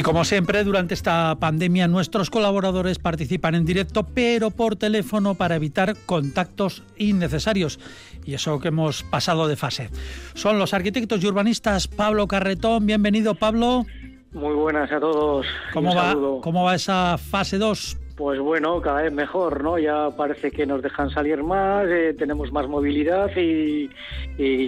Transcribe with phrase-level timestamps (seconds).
[0.00, 5.56] Y como siempre, durante esta pandemia nuestros colaboradores participan en directo, pero por teléfono para
[5.56, 7.78] evitar contactos innecesarios.
[8.24, 9.90] Y eso que hemos pasado de fase.
[10.32, 12.86] Son los arquitectos y urbanistas Pablo Carretón.
[12.86, 13.84] Bienvenido, Pablo.
[14.32, 15.46] Muy buenas a todos.
[15.74, 17.98] ¿Cómo, va, ¿cómo va esa fase 2?
[18.20, 19.78] Pues bueno, cada vez mejor, ¿no?
[19.78, 23.88] Ya parece que nos dejan salir más, eh, tenemos más movilidad y,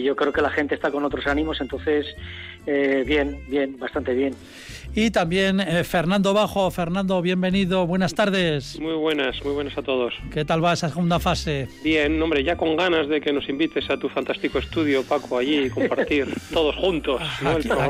[0.02, 2.06] yo creo que la gente está con otros ánimos, entonces,
[2.64, 4.34] eh, bien, bien, bastante bien.
[4.94, 6.70] Y también eh, Fernando Bajo.
[6.70, 7.86] Fernando, bienvenido.
[7.86, 8.78] Buenas tardes.
[8.78, 10.12] Muy buenas, muy buenas a todos.
[10.30, 11.66] ¿Qué tal va esa segunda fase?
[11.82, 15.60] Bien, hombre, ya con ganas de que nos invites a tu fantástico estudio, Paco, allí
[15.64, 17.22] y compartir todos juntos.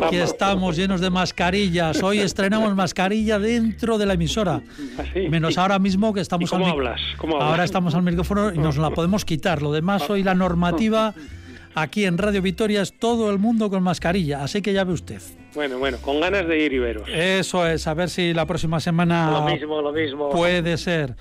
[0.01, 2.01] Aquí, estamos llenos de mascarillas.
[2.05, 4.61] Hoy estrenamos mascarilla dentro de la emisora.
[4.97, 7.01] ¿Ah, Menos ahora mismo que estamos cómo hablas?
[7.41, 9.61] Ahora estamos al micrófono y nos la podemos quitar.
[9.61, 11.15] Lo demás, hoy la normativa
[11.75, 14.43] aquí en Radio Vitoria es todo el mundo con mascarilla.
[14.43, 15.21] Así que ya ve usted.
[15.55, 17.09] Bueno, bueno, con ganas de ir y veros.
[17.09, 20.31] Eso es, a ver si la próxima semana lo mismo, lo mismo.
[20.31, 21.15] puede ser.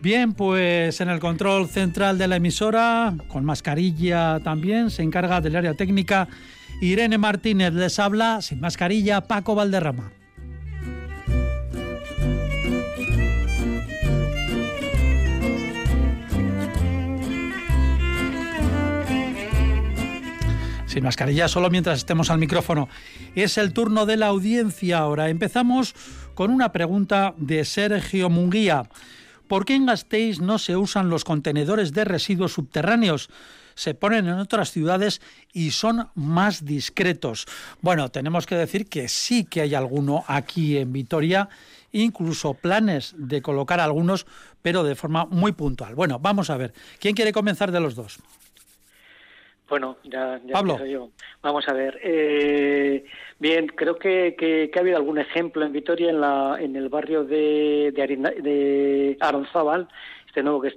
[0.00, 5.56] Bien, pues en el control central de la emisora, con mascarilla también, se encarga del
[5.56, 6.28] área técnica
[6.80, 7.72] Irene Martínez.
[7.72, 10.12] Les habla sin mascarilla Paco Valderrama.
[20.96, 22.88] Sin mascarilla, solo mientras estemos al micrófono.
[23.34, 25.28] Es el turno de la audiencia ahora.
[25.28, 25.94] Empezamos
[26.34, 28.88] con una pregunta de Sergio Munguía.
[29.46, 33.28] ¿Por qué en Gasteiz no se usan los contenedores de residuos subterráneos?
[33.74, 35.20] se ponen en otras ciudades
[35.52, 37.44] y son más discretos.
[37.82, 41.50] Bueno, tenemos que decir que sí que hay alguno aquí en Vitoria,
[41.92, 44.24] incluso planes de colocar algunos,
[44.62, 45.94] pero de forma muy puntual.
[45.94, 48.18] Bueno, vamos a ver, ¿quién quiere comenzar de los dos?
[49.68, 50.84] Bueno, ya, ya Pablo.
[50.86, 51.10] yo.
[51.42, 51.98] Vamos a ver.
[52.02, 53.04] Eh,
[53.38, 57.24] bien, creo que, que, ha habido algún ejemplo en Vitoria, en, la, en el barrio
[57.24, 58.06] de, de,
[58.42, 59.88] de Aronzábal,
[60.36, 60.70] este nuevo que,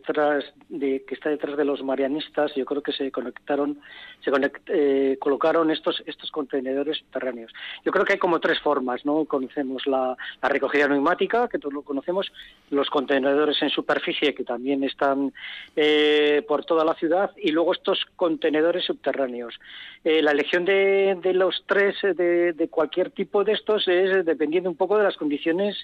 [0.70, 3.78] de, que está detrás de los marianistas, yo creo que se conectaron,
[4.24, 4.32] se
[4.68, 7.52] eh, colocaron estos, estos contenedores subterráneos.
[7.84, 9.26] Yo creo que hay como tres formas, ¿no?
[9.26, 12.32] Conocemos la, recogida neumática, que todos lo conocemos,
[12.70, 15.34] los contenedores en superficie, que también están
[15.76, 19.60] eh, por toda la ciudad, y luego estos contenedores subterráneos.
[20.06, 24.70] Eh, la elección de, de los tres, de, de cualquier tipo de estos, es dependiendo
[24.70, 25.76] un poco de las condiciones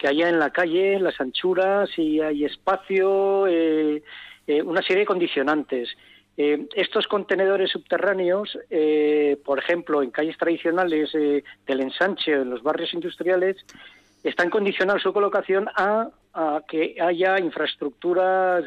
[0.00, 4.02] que haya en la calle, las anchuras, si hay espacio, eh,
[4.46, 5.90] eh, una serie de condicionantes.
[6.38, 8.56] Eh, estos contenedores subterráneos,
[9.44, 13.58] por ejemplo, en calles tradicionales del ensanche o en los barrios industriales,
[14.22, 16.10] están condicionados su colocación a
[16.68, 18.64] que haya infraestructuras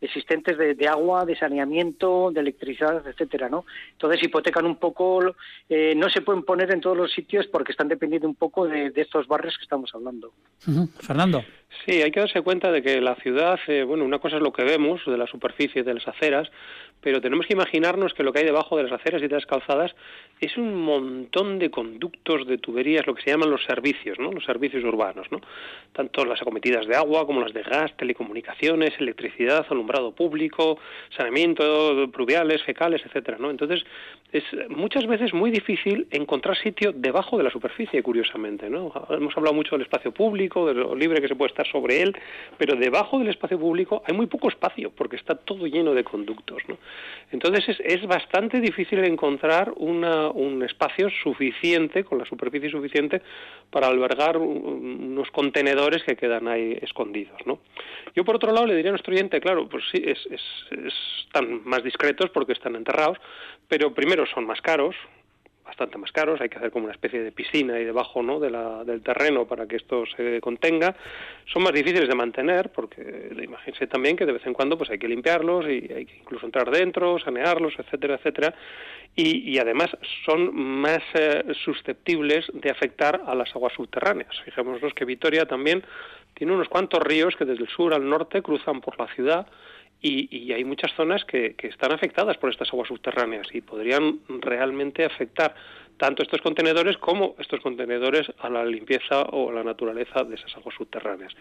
[0.00, 3.64] existentes de, agua, de saneamiento, de electricidad, etcétera, ¿no?
[3.92, 5.20] Entonces hipotecan un poco,
[5.68, 8.92] eh, no se pueden poner en todos los sitios porque están dependiendo un poco de,
[8.96, 10.32] estos barrios que estamos hablando.
[11.00, 11.44] Fernando.
[11.84, 14.52] Sí, hay que darse cuenta de que la ciudad, eh, bueno, una cosa es lo
[14.52, 16.50] que vemos de la superficie de las aceras,
[17.00, 19.44] pero tenemos que imaginarnos que lo que hay debajo de las aceras y de las
[19.44, 19.94] calzadas
[20.40, 24.32] es un montón de conductos, de tuberías, lo que se llaman los servicios, ¿no?
[24.32, 25.40] Los servicios urbanos, ¿no?
[25.92, 30.78] Tanto las acometidas de agua como las de gas, telecomunicaciones, electricidad, alumbrado público,
[31.14, 33.50] saneamiento, pluviales, fecales, etcétera, ¿no?
[33.50, 33.84] Entonces,
[34.34, 38.92] es muchas veces muy difícil encontrar sitio debajo de la superficie, curiosamente, ¿no?
[39.10, 42.16] Hemos hablado mucho del espacio público, de lo libre que se puede estar sobre él,
[42.58, 46.62] pero debajo del espacio público hay muy poco espacio porque está todo lleno de conductos,
[46.66, 46.78] ¿no?
[47.30, 53.22] Entonces es, es bastante difícil encontrar un espacio suficiente, con la superficie suficiente,
[53.70, 57.38] para albergar unos contenedores que quedan ahí escondidos.
[57.44, 57.58] ¿no?
[58.14, 60.18] Yo, por otro lado, le diría a nuestro oyente, claro, pues sí, es,
[61.26, 63.18] están más discretos porque están enterrados,
[63.68, 64.96] pero primero son más caros,
[65.64, 68.38] bastante más caros, hay que hacer como una especie de piscina ahí debajo ¿no?
[68.38, 70.94] del terreno para que esto se contenga.
[71.46, 74.98] Son más difíciles de mantener porque imagínense también que de vez en cuando pues hay
[74.98, 78.54] que limpiarlos y hay que incluso entrar dentro, sanearlos, etcétera, etcétera.
[79.16, 79.90] Y, y además
[80.26, 84.38] son más eh, susceptibles de afectar a las aguas subterráneas.
[84.44, 85.82] Fijémonos que Vitoria también
[86.34, 89.46] tiene unos cuantos ríos que desde el sur al norte cruzan por la ciudad
[90.06, 95.54] y, hay muchas zonas que, están afectadas por estas aguas subterráneas y podrían realmente afectar
[95.96, 100.54] tanto estos contenedores como estos contenedores a la limpieza o a la naturaleza de esas
[100.56, 101.32] aguas subterráneas.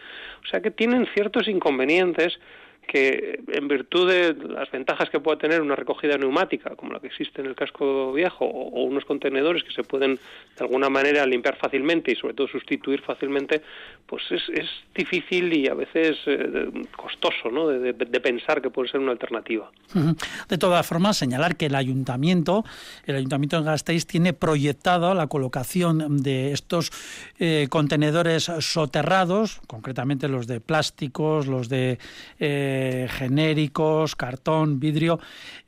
[0.43, 2.39] O sea que tienen ciertos inconvenientes
[2.87, 7.07] que en virtud de las ventajas que pueda tener una recogida neumática, como la que
[7.07, 11.57] existe en el casco viejo, o, unos contenedores que se pueden de alguna manera limpiar
[11.57, 13.61] fácilmente y sobre todo sustituir fácilmente,
[14.05, 17.67] pues es, es difícil y a veces eh, costoso ¿no?
[17.67, 17.93] De,
[18.23, 19.69] pensar que puede ser una alternativa.
[20.47, 22.63] De todas formas, señalar que el ayuntamiento,
[23.05, 26.91] el ayuntamiento de Gasteiz tiene proyectado la colocación de estos
[27.39, 31.99] eh, contenedores soterrados, concretamente los de plásticos, los de
[32.39, 32.72] eh,
[33.09, 35.19] genéricos, cartón, vidrio,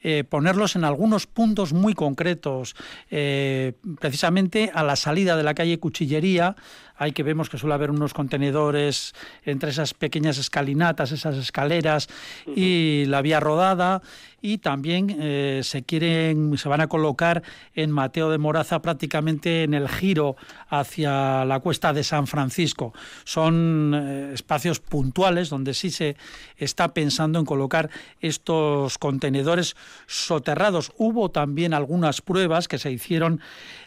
[0.01, 2.75] eh, ponerlos en algunos puntos muy concretos,
[3.09, 6.55] eh, precisamente a la salida de la calle Cuchillería,
[6.97, 9.13] hay que vemos que suele haber unos contenedores
[9.43, 12.07] entre esas pequeñas escalinatas, esas escaleras
[12.55, 14.01] y la vía rodada
[14.45, 17.41] y también eh, se quieren se van a colocar
[17.73, 20.35] en Mateo de Moraza prácticamente en el giro
[20.69, 22.93] hacia la cuesta de San Francisco.
[23.23, 26.15] Son eh, espacios puntuales donde sí se
[26.57, 27.89] está pensando en colocar
[28.21, 29.75] estos contenedores
[30.05, 30.91] soterrados.
[30.97, 33.41] Hubo también algunas pruebas que se hicieron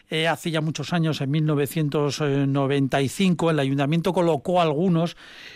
[0.09, 1.29] eh, hace ya muchos años, en
[2.99, 5.15] 1995, el ayuntamiento colocó algunos,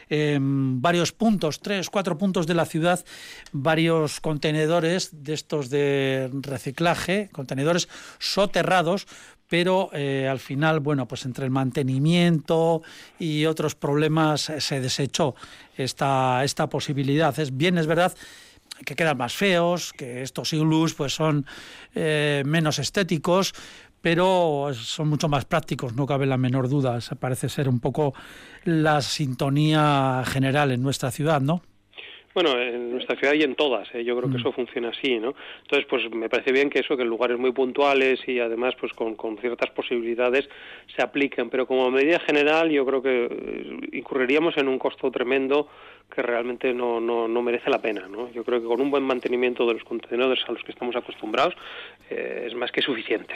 [0.09, 3.03] en varios puntos, tres, cuatro puntos de la ciudad,
[3.51, 9.07] varios contenedores de estos de reciclaje, contenedores soterrados,
[9.47, 12.81] pero eh, al final, bueno, pues entre el mantenimiento
[13.19, 15.35] y otros problemas eh, se desechó
[15.77, 17.37] esta, esta posibilidad.
[17.39, 18.13] Es bien, es verdad
[18.85, 21.45] que quedan más feos, que estos iglús pues son
[21.93, 23.53] menos estéticos,
[24.03, 26.99] pero son mucho más prácticos, no cabe la menor duda.
[27.21, 28.13] parece ser un poco
[28.65, 31.61] la sintonía general en nuestra ciudad, ¿no?
[32.33, 34.03] Bueno, en nuestra ciudad y en todas, ¿eh?
[34.03, 34.41] yo creo que mm.
[34.41, 35.35] eso funciona así, ¿no?
[35.61, 38.91] Entonces, pues me parece bien que eso, que en lugares muy puntuales y además pues
[38.91, 40.49] con, con ciertas posibilidades
[40.93, 45.69] se apliquen, pero como medida general yo creo que eh, incurriríamos en un costo tremendo
[46.13, 48.31] que realmente no, no, no merece la pena, ¿no?
[48.31, 51.55] Yo creo que con un buen mantenimiento de los contenedores a los que estamos acostumbrados
[52.09, 53.33] eh, es más que suficiente.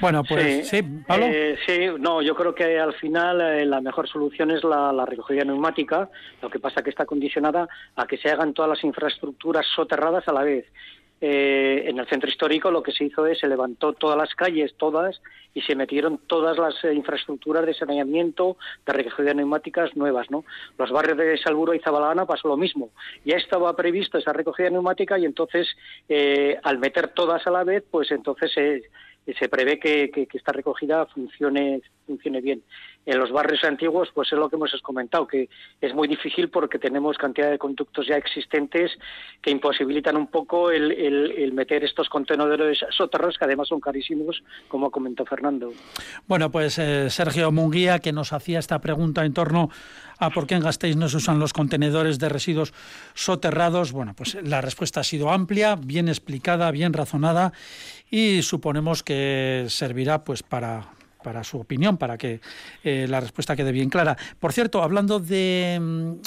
[0.00, 1.26] Bueno, pues sí, Pablo.
[1.26, 5.04] Eh, sí, no, yo creo que al final eh, la mejor solución es la, la,
[5.06, 6.08] recogida neumática,
[6.40, 10.32] lo que pasa que está condicionada a que se hagan todas las infraestructuras soterradas a
[10.32, 10.66] la vez.
[11.20, 14.74] Eh, en el centro histórico lo que se hizo es se levantó todas las calles,
[14.76, 15.20] todas,
[15.52, 18.56] y se metieron todas las infraestructuras de saneamiento,
[18.86, 20.44] de recogida neumáticas nuevas, ¿no?
[20.78, 22.90] Los barrios de Salburo y Zabalana pasó lo mismo.
[23.24, 25.66] Ya estaba previsto esa recogida neumática y entonces,
[26.62, 28.82] al meter todas a la vez, pues entonces se
[29.34, 32.62] se prevé que, esta recogida funcione, funcione bien.
[33.08, 35.48] En los barrios antiguos, pues es lo que hemos comentado, que
[35.80, 38.90] es muy difícil porque tenemos cantidad de conductos ya existentes
[39.40, 45.24] que imposibilitan un poco el, meter estos contenedores soterrados, que además son carísimos, como comentó
[45.24, 45.72] Fernando.
[46.26, 49.70] Bueno, pues eh, Sergio Munguía, que nos hacía esta pregunta en torno
[50.18, 52.74] a por qué en Gasteiz no se usan los contenedores de residuos
[53.14, 57.54] soterrados, bueno, pues la respuesta ha sido amplia, bien explicada, bien razonada
[58.10, 62.40] y suponemos que servirá pues para para su opinión, para que
[62.84, 64.16] eh, la respuesta quede bien clara.
[64.38, 65.78] Por cierto, hablando de,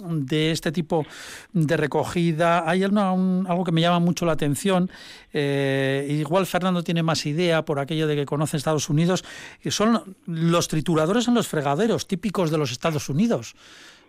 [0.09, 1.05] de este tipo
[1.53, 4.89] de recogida, hay algo que me llama mucho la atención.
[5.33, 9.23] Eh, igual Fernando tiene más idea por aquello de que conoce Estados Unidos,
[9.63, 13.55] y son los trituradores en los fregaderos típicos de los Estados Unidos.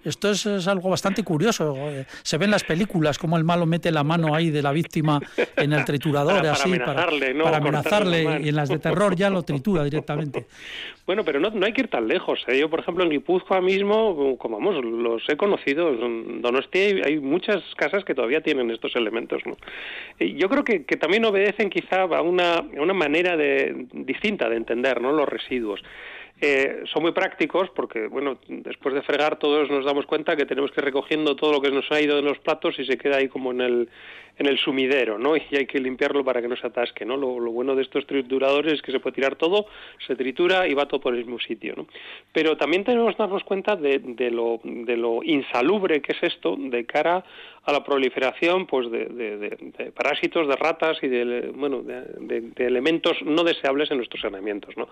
[0.04, 1.74] Esto es, algo bastante curioso.
[1.76, 5.20] Eh, se ven las películas como el malo mete la mano ahí de la víctima
[5.56, 9.30] en el triturador, para, así, para amenazarle, para, amenazarle y en las de terror ya
[9.30, 10.46] lo tritura directamente.
[11.04, 12.44] Bueno, pero no, no hay que ir tan lejos.
[12.46, 12.58] ¿eh?
[12.58, 17.60] Yo, por ejemplo, en Guipúzcoa mismo, como vamos, los he conocido, en Donostia hay muchas
[17.76, 19.42] casas que todavía tienen estos elementos.
[19.44, 19.56] ¿no?
[20.20, 24.56] Yo creo que, que también obedecen quizá a una, a una manera de, distinta de
[24.56, 25.12] entender ¿no?
[25.12, 25.82] los residuos.
[26.44, 30.72] Eh, son muy prácticos porque, bueno, después de fregar todos nos damos cuenta que tenemos
[30.72, 33.18] que ir recogiendo todo lo que nos ha ido de los platos y se queda
[33.18, 33.88] ahí como en el,
[34.38, 35.36] en el sumidero, ¿no?
[35.36, 37.16] Y hay que limpiarlo para que no se atasque, ¿no?
[37.16, 39.66] Lo, bueno de estos trituradores es que se puede tirar todo,
[40.04, 41.86] se tritura y va todo por el mismo sitio, ¿no?
[42.32, 46.56] Pero también tenemos que darnos cuenta de, de, lo, de lo insalubre que es esto
[46.58, 47.24] de cara
[47.64, 53.44] a la proliferación pues de, de, parásitos, de ratas y de, bueno, de, elementos no
[53.44, 54.88] deseables en nuestros saneamientos, ¿no?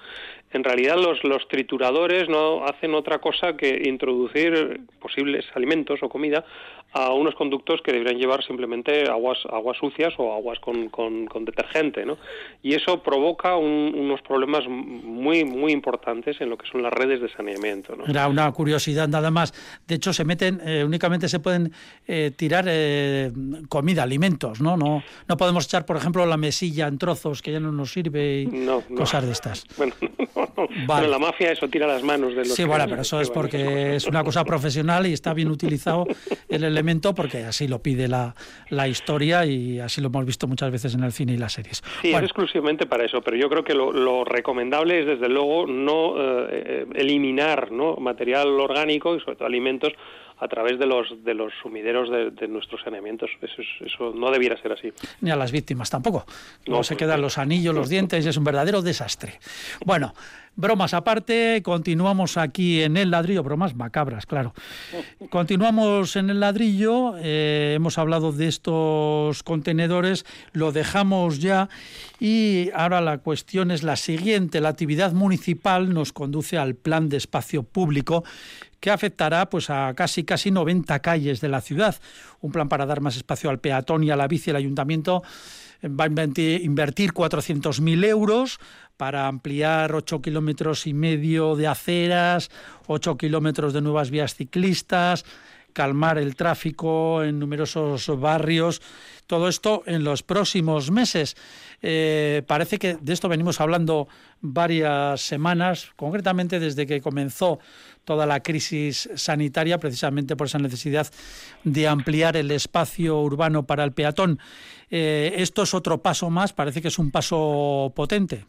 [0.53, 6.45] En realidad los, los trituradores no hacen otra cosa que introducir posibles alimentos o comida
[6.93, 12.05] a unos conductos que deberían llevar simplemente aguas aguas sucias o aguas con, con, detergente,
[12.05, 12.19] ¿no?
[12.63, 17.29] Y eso provoca unos problemas muy muy importantes en lo que son las redes de
[17.31, 18.07] saneamiento, ¿no?
[18.07, 19.55] Era una curiosidad nada más.
[19.87, 21.73] De hecho, se meten eh, únicamente se pueden
[22.07, 23.31] eh, tirar eh,
[23.69, 24.77] comida, alimentos, ¿no?
[24.77, 28.43] No no podemos echar, por ejemplo, la mesilla en trozos que ya no nos sirve
[28.43, 28.67] y
[28.97, 29.65] cosas de estas.
[30.87, 33.31] Bueno, no, la mafia eso tira las manos de los Sí, bueno, pero eso es
[33.31, 36.07] porque es una cosa profesional y está bien utilizado
[36.49, 36.65] el
[37.15, 38.35] porque así lo pide la,
[38.69, 41.83] la historia y así lo hemos visto muchas veces en el cine y las series.
[42.03, 46.17] Sí, es exclusivamente para eso, pero yo creo que lo, recomendable es desde luego no
[46.17, 47.97] eh, eh, eliminar ¿no?
[47.97, 49.93] material orgánico y sobre todo alimentos
[50.41, 53.31] a través de los de los sumideros de, nuestros saneamientos.
[53.43, 54.91] Eso, eso no debiera ser así.
[55.21, 56.25] Ni a las víctimas tampoco.
[56.67, 59.39] No, se pues quedan los anillos, los dientes, es un verdadero desastre.
[59.85, 60.15] Bueno,
[60.57, 64.55] bromas aparte, continuamos aquí en el ladrillo, bromas macabras, claro.
[65.31, 71.69] Continuamos en el ladrillo, eh, hemos hablado de estos contenedores, lo dejamos ya
[72.19, 74.61] y ahora la cuestión es la siguiente.
[74.61, 78.25] La actividad municipal nos conduce al plan de espacio público
[78.81, 81.97] que afectará pues a casi casi 90 calles de la ciudad.
[82.41, 84.51] Un plan para dar más espacio al peatón y a la bici.
[84.51, 85.23] El ayuntamiento
[85.83, 88.59] eh, va a invertir 400.000 euros
[88.97, 92.51] para ampliar 8 kilómetros y medio de aceras,
[92.87, 95.25] 8 kilómetros de nuevas vías ciclistas,
[95.73, 98.81] calmar el tráfico en numerosos barrios.
[99.27, 101.37] Todo esto en los próximos meses.
[101.83, 104.09] Eh, parece que de esto venimos hablando
[104.41, 107.59] varias semanas, concretamente desde que comenzó
[108.05, 111.07] toda la crisis sanitaria, precisamente por esa necesidad
[111.65, 114.39] de ampliar el espacio urbano para el peatón.
[114.91, 118.45] Eh, esto es otro paso más, parece que es un paso potente.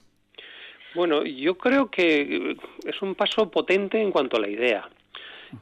[0.93, 4.89] Bueno, yo creo que es un paso potente en cuanto a la idea.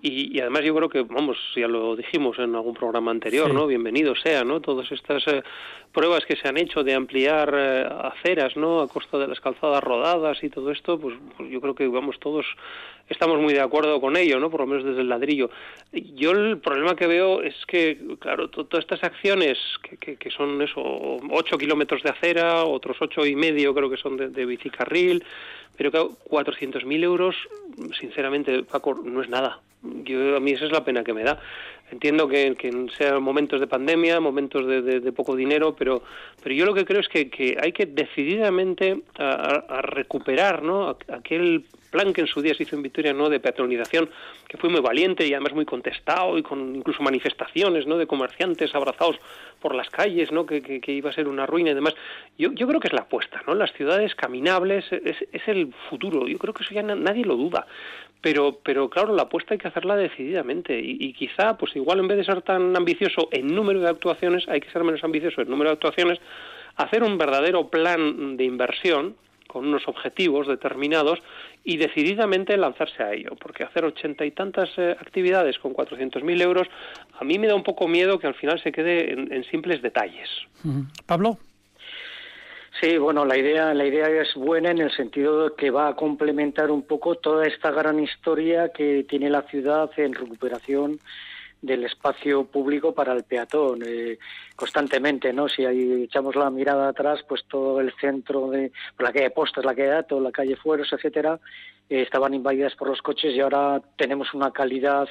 [0.01, 3.67] Y, además yo creo que, vamos, ya lo dijimos en algún programa anterior, ¿no?
[3.67, 4.61] Bienvenido sea, ¿no?
[4.61, 5.43] Todas estas eh,
[5.91, 8.81] pruebas que se han hecho de ampliar eh, aceras, ¿no?
[8.81, 12.19] A costa de las calzadas rodadas y todo esto, pues, pues, yo creo que, vamos,
[12.19, 12.45] todos
[13.09, 14.51] estamos muy de acuerdo con ello, ¿no?
[14.51, 15.49] Por lo menos desde el ladrillo.
[15.91, 19.57] Yo el problema que veo es que, claro, todas estas acciones
[19.99, 20.81] que, que, son eso,
[21.31, 25.23] ocho kilómetros de acera, otros ocho y medio creo que son de, de bicicarril,
[25.79, 27.37] pero claro, 400.000 euros,
[27.97, 29.61] sinceramente, Paco, no es nada.
[29.81, 31.39] Yo, a mí esa es la pena que me da.
[31.91, 32.55] Entiendo que,
[32.97, 36.03] sean momentos de pandemia, momentos de, poco dinero, pero,
[36.41, 40.89] pero yo lo que creo es que, hay que decididamente a, recuperar ¿no?
[41.11, 44.09] aquel plan que en su día se hizo en Vitoria no de peatonalización
[44.47, 48.75] que fue muy valiente y además muy contestado y con incluso manifestaciones no de comerciantes
[48.75, 49.15] abrazados
[49.59, 51.95] por las calles no que, que, iba a ser una ruina y demás.
[52.37, 56.27] Yo, yo creo que es la apuesta no las ciudades caminables es, es el futuro.
[56.27, 57.65] Yo creo que eso ya nadie lo duda
[58.21, 62.07] pero pero claro la apuesta hay que hacerla decididamente y, y, quizá pues igual en
[62.07, 65.49] vez de ser tan ambicioso en número de actuaciones hay que ser menos ambicioso en
[65.49, 66.19] número de actuaciones
[66.75, 69.15] hacer un verdadero plan de inversión
[69.49, 71.19] con unos objetivos determinados
[71.63, 76.67] y decididamente lanzarse a ello, porque hacer ochenta y tantas eh, actividades con 400.000 euros,
[77.19, 80.29] a mí me da un poco miedo que al final se quede en, simples detalles.
[81.05, 81.37] Pablo.
[82.79, 85.95] Sí, bueno, la idea, la idea es buena en el sentido de que va a
[85.95, 90.99] complementar un poco toda esta gran historia que tiene la ciudad en recuperación
[91.61, 94.17] del espacio público para el peatón eh,
[94.55, 95.49] constantemente, ¿no?
[95.49, 99.75] Si ahí echamos la mirada atrás, pues todo el centro de la calle Postas, la
[99.75, 101.39] calle Dato, la calle Fueros, etcétera,
[101.89, 105.09] eh, estaban invadidas por los coches y ahora tenemos una calidad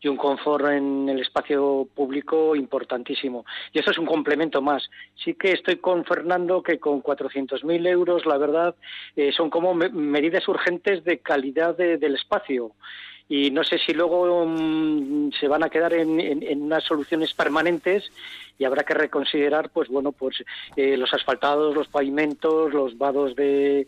[0.00, 3.46] y un confort en el espacio público importantísimo.
[3.72, 4.90] Y eso es un complemento más.
[5.14, 8.74] Sí que estoy con Fernando que con 400.000 euros, la verdad,
[9.16, 12.72] eh, son como medidas urgentes de calidad del espacio
[13.28, 18.10] y no sé si luego mm, se van a quedar en, unas soluciones permanentes
[18.58, 20.44] y habrá que reconsiderar pues bueno pues
[20.76, 23.86] eh, los asfaltados los pavimentos los vados de,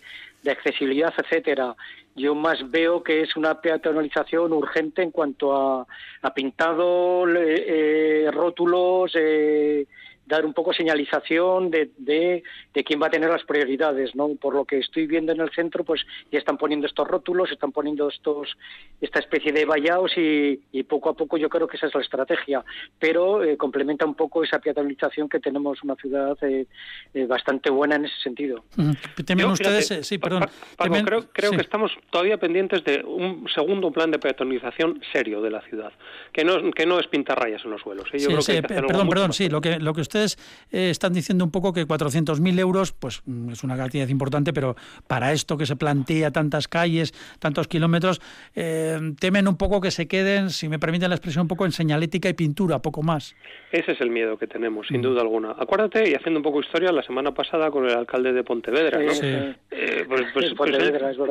[0.48, 1.76] accesibilidad etcétera.
[2.16, 5.86] Yo más veo que es una peatonalización urgente en cuanto a,
[6.22, 9.86] a pintado eh, rótulos eh,
[10.28, 12.42] dar un poco señalización de, de,
[12.84, 14.28] quién va a tener las prioridades, ¿no?
[14.40, 17.72] Por lo que estoy viendo en el centro, pues ya están poniendo estos rótulos, están
[17.72, 18.56] poniendo estos
[19.00, 22.64] esta especie de vallados y, poco a poco yo creo que esa es la estrategia,
[22.98, 26.66] pero eh, complementa un poco esa peatonalización que tenemos una ciudad eh,
[27.12, 28.64] eh, bastante buena en ese sentido.
[29.26, 30.06] ¿Temen ustedes?
[30.06, 30.44] sí, perdón.
[31.04, 35.60] creo, creo que estamos todavía pendientes de un segundo plan de peatonalización serio de la
[35.62, 35.92] ciudad,
[36.32, 38.08] que no, que no es pintar rayas en los suelos.
[38.12, 41.72] Yo sí, perdón, perdón, sí, lo que, lo que usted eh, están diciendo un poco
[41.72, 46.30] que 400.000 euros, pues mm, es una cantidad importante, pero para esto que se plantea
[46.30, 48.20] tantas calles, tantos kilómetros,
[48.54, 51.72] eh, temen un poco que se queden, si me permiten la expresión, un poco en
[51.72, 53.34] señalética y pintura, poco más.
[53.72, 55.02] Ese es el miedo que tenemos, sin mm.
[55.02, 55.54] duda alguna.
[55.58, 59.12] Acuérdate, y haciendo un poco historia, la semana pasada con el alcalde de Pontevedra, ¿no?
[59.70, 60.72] Eh, pues, pues, pues,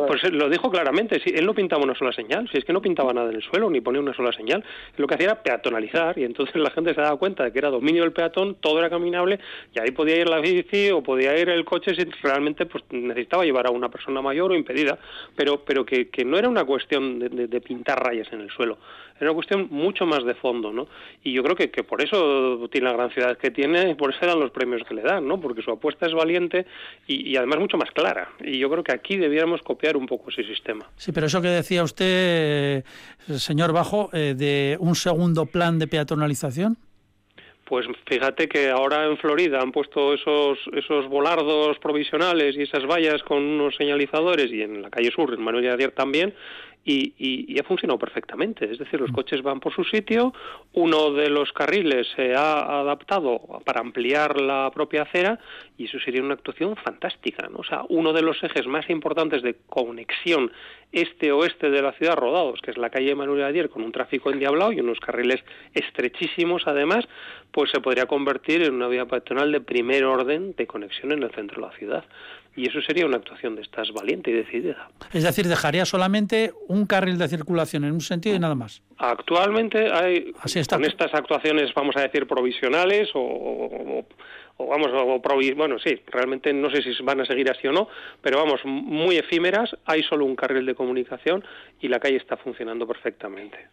[0.07, 2.81] pues lo dijo claramente, si él no pintaba una sola señal, si es que no
[2.81, 4.63] pintaba nada en el suelo, ni ponía una sola señal,
[4.97, 7.69] lo que hacía era peatonalizar, y entonces la gente se daba cuenta de que era
[7.69, 9.39] dominio del peatón, todo era caminable
[9.73, 13.43] y ahí podía ir la bici o podía ir el coche si realmente pues necesitaba
[13.43, 14.97] llevar a una persona mayor o impedida,
[15.35, 18.77] pero pero que, que no era una cuestión de, pintar rayas en el suelo,
[19.19, 20.87] era una cuestión mucho más de fondo, ¿no?
[21.23, 24.13] Y yo creo que, que por eso tiene la gran ciudad que tiene y por
[24.13, 25.39] eso dan los premios que le dan, ¿no?
[25.39, 26.65] Porque su apuesta es valiente
[27.07, 28.29] y, además mucho más clara.
[28.43, 30.85] Y yo creo que aquí debiéramos copiar un poco ese sistema.
[30.97, 32.83] Sí, pero eso que decía usted,
[33.37, 36.77] señor Bajo, eh, de un segundo plan de peatonalización.
[37.67, 43.21] Pues fíjate que ahora en Florida han puesto esos, esos volardos provisionales y esas vallas
[43.23, 46.33] con unos señalizadores y en la calle Sur, en Manuel Ayer también,
[46.87, 48.63] y, y, ha funcionado perfectamente.
[48.71, 49.15] Es decir, los mm.
[49.15, 50.33] coches van por su sitio,
[50.71, 55.37] uno de los carriles se ha adaptado para ampliar la propia acera
[55.77, 57.49] y eso sería una actuación fantástica.
[57.49, 57.59] ¿no?
[57.59, 60.49] O sea, uno de los ejes más importantes de conexión
[60.93, 64.71] este-oeste de la ciudad rodados, que es la calle Manuel Ayer con un tráfico endiablado
[64.71, 67.05] y unos carriles estrechísimos además,
[67.51, 71.31] pues se podría convertir en una vía peatonal de primer orden de conexión en el
[71.31, 72.05] centro de la ciudad.
[72.57, 74.89] Y eso sería una actuación de estas valiente y decidida.
[75.13, 78.81] Es decir, dejaría solamente un carril de circulación en un sentido y nada más.
[78.97, 80.33] Actualmente hay,
[80.67, 84.03] con estas actuaciones, vamos a decir, provisionales o,
[84.57, 85.21] vamos, o
[85.55, 87.89] bueno, sí, realmente no sé si van a seguir así o no,
[88.21, 91.43] pero vamos, muy efímeras, hay solo un carril de comunicación
[91.79, 93.67] y la calle está funcionando perfectamente.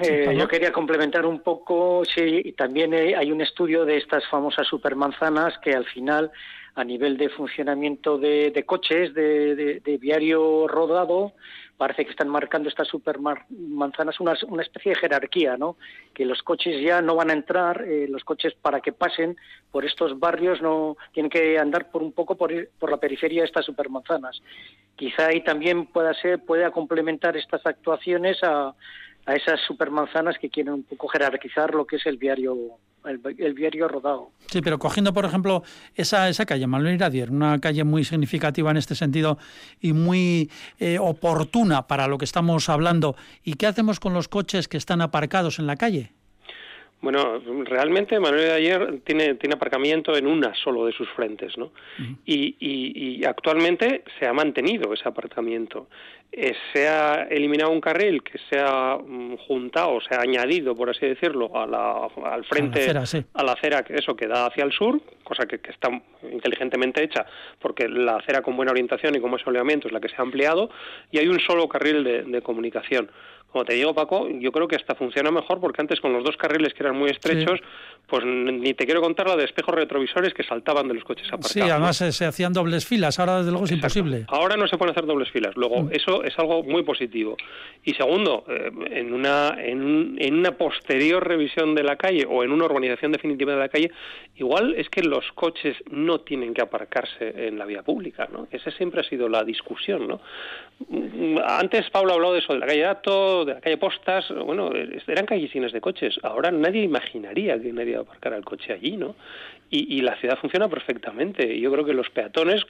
[0.00, 5.58] Eh, yo quería complementar un poco, sí, también hay un estudio de estas famosas supermanzanas
[5.58, 6.30] que al final
[6.76, 11.32] a nivel de funcionamiento de, coches, de, viario rodado,
[11.76, 14.32] parece que están marcando estas supermanzanas una,
[14.62, 15.76] especie de jerarquía, ¿no?
[16.12, 19.36] Que los coches ya no van a entrar, eh, los coches para que pasen
[19.70, 23.46] por estos barrios no tienen que andar por un poco por, por la periferia de
[23.46, 24.40] estas supermanzanas.
[24.96, 28.74] Quizá ahí también pueda ser, pueda complementar estas actuaciones a,
[29.26, 33.88] a esas supermanzanas que quieren un poco jerarquizar lo que es el viario el, viario
[33.88, 34.30] rodado.
[34.50, 35.62] Sí, pero cogiendo, por ejemplo,
[35.94, 39.38] esa, esa calle, Manuel Iradier, una calle muy significativa en este sentido
[39.80, 44.68] y muy eh, oportuna para lo que estamos hablando, ¿y qué hacemos con los coches
[44.68, 46.12] que están aparcados en la calle?
[47.04, 51.70] Bueno, realmente Manuel de ayer tiene, tiene aparcamiento en una solo de sus frentes, ¿no?
[52.24, 55.88] y, y, actualmente se ha mantenido ese aparcamiento.
[56.32, 60.88] Eh, se ha eliminado un carril que se ha mm, juntado, se ha añadido, por
[60.88, 64.72] así decirlo, a la, al frente, a la, acera, que eso que da hacia el
[64.72, 65.90] sur, cosa que, está
[66.22, 67.26] inteligentemente hecha,
[67.60, 70.22] porque la acera con buena orientación y con buen soleamiento es la que se ha
[70.22, 70.70] ampliado,
[71.12, 73.10] y hay un solo carril de comunicación.
[73.54, 76.36] Como te digo, Paco, yo creo que hasta funciona mejor porque antes con los dos
[76.36, 77.60] carriles que eran muy estrechos,
[78.08, 81.52] pues ni te quiero contar la de espejos retrovisores que saltaban de los coches aparcados.
[81.52, 84.24] Sí, además se hacían dobles filas, ahora desde luego es imposible.
[84.26, 85.90] Ahora no se pueden hacer dobles filas, luego mm.
[85.92, 87.36] eso es algo muy positivo.
[87.84, 92.50] Y segundo, eh, en, una, en, en una posterior revisión de la calle o en
[92.50, 93.92] una urbanización definitiva de la calle,
[94.34, 98.48] igual es que los coches no tienen que aparcarse en la vía pública, ¿no?
[98.50, 100.20] Esa siempre ha sido la discusión, ¿no?
[100.88, 102.84] Mm, antes Pablo habló de eso, de la calle
[103.44, 104.70] De la calle Postas, bueno,
[105.06, 106.18] eran calles llenas de coches.
[106.22, 109.14] Ahora nadie imaginaría que nadie va a aparcar el coche allí, ¿no?
[109.70, 111.58] Y, la ciudad funciona perfectamente.
[111.58, 112.64] Yo creo que los peatones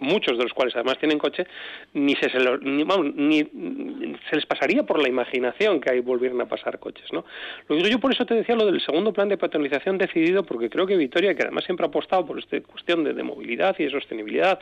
[0.00, 1.46] muchos de los cuales además tienen coche,
[1.94, 3.42] ni se, se, ni,
[4.28, 7.06] se les pasaría por la imaginación que ahí volvieran a pasar coches.
[7.12, 7.24] ¿no?
[7.68, 10.68] Lo digo yo por eso te decía lo del segundo plan de peatonalización decidido, porque
[10.68, 13.90] creo que Vitoria, que además siempre ha apostado por esta cuestión de, movilidad y de
[13.90, 14.58] sostenibilidad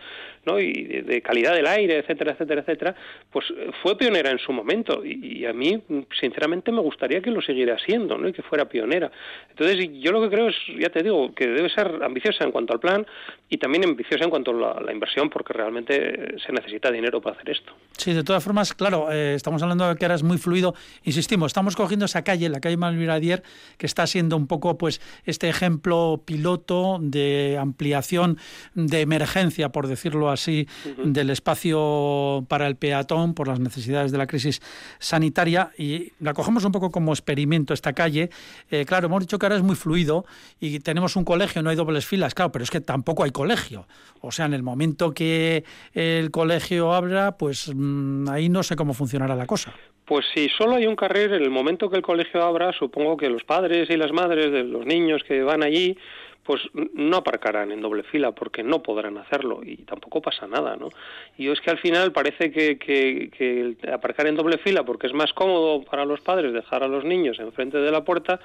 [0.46, 0.58] ¿no?
[0.58, 2.94] y de, calidad del aire, etcétera, etcétera, etcétera,
[3.30, 3.46] pues
[3.82, 5.82] fue pionera en su momento y, a mí,
[6.18, 8.28] sinceramente, me gustaría que lo siguiera siendo ¿no?
[8.28, 9.10] y que fuera pionera.
[9.50, 12.72] Entonces, yo lo que creo es, ya te digo, que debe ser ambiciosa en cuanto
[12.72, 13.06] al plan
[13.48, 17.50] y también ambiciosa en cuanto a la, inversión, porque realmente se necesita dinero para hacer
[17.50, 17.72] esto.
[17.96, 20.74] Sí, de todas formas, claro, eh, estamos hablando de que ahora es muy fluido.
[21.04, 23.42] Insistimos, estamos cogiendo esa calle, la calle Malviradier,
[23.78, 28.38] que está siendo un poco pues este ejemplo piloto de ampliación
[28.74, 30.66] de emergencia, por decirlo así,
[31.04, 34.60] del espacio para el peatón por las necesidades de la crisis
[34.98, 38.30] sanitaria y la cogemos un poco como experimento esta calle.
[38.70, 40.24] Eh, claro, hemos dicho que ahora es muy fluido
[40.60, 43.86] y tenemos un colegio, no hay dobles filas, claro, pero es que tampoco hay colegio.
[44.20, 48.94] O sea, en el momento que el colegio abra, pues mm, ahí no sé cómo
[48.94, 49.72] funcionará la cosa.
[50.04, 53.30] Pues si solo hay un carril, en el momento que el colegio abra, supongo que
[53.30, 55.96] los padres y las madres de los niños que van allí,
[56.44, 60.90] pues no aparcarán en doble fila porque no podrán hacerlo y tampoco pasa nada, ¿no?
[61.38, 65.32] Y es que al final parece que, que, aparcar en doble fila porque es más
[65.32, 68.40] cómodo para los padres dejar a los niños enfrente de la puerta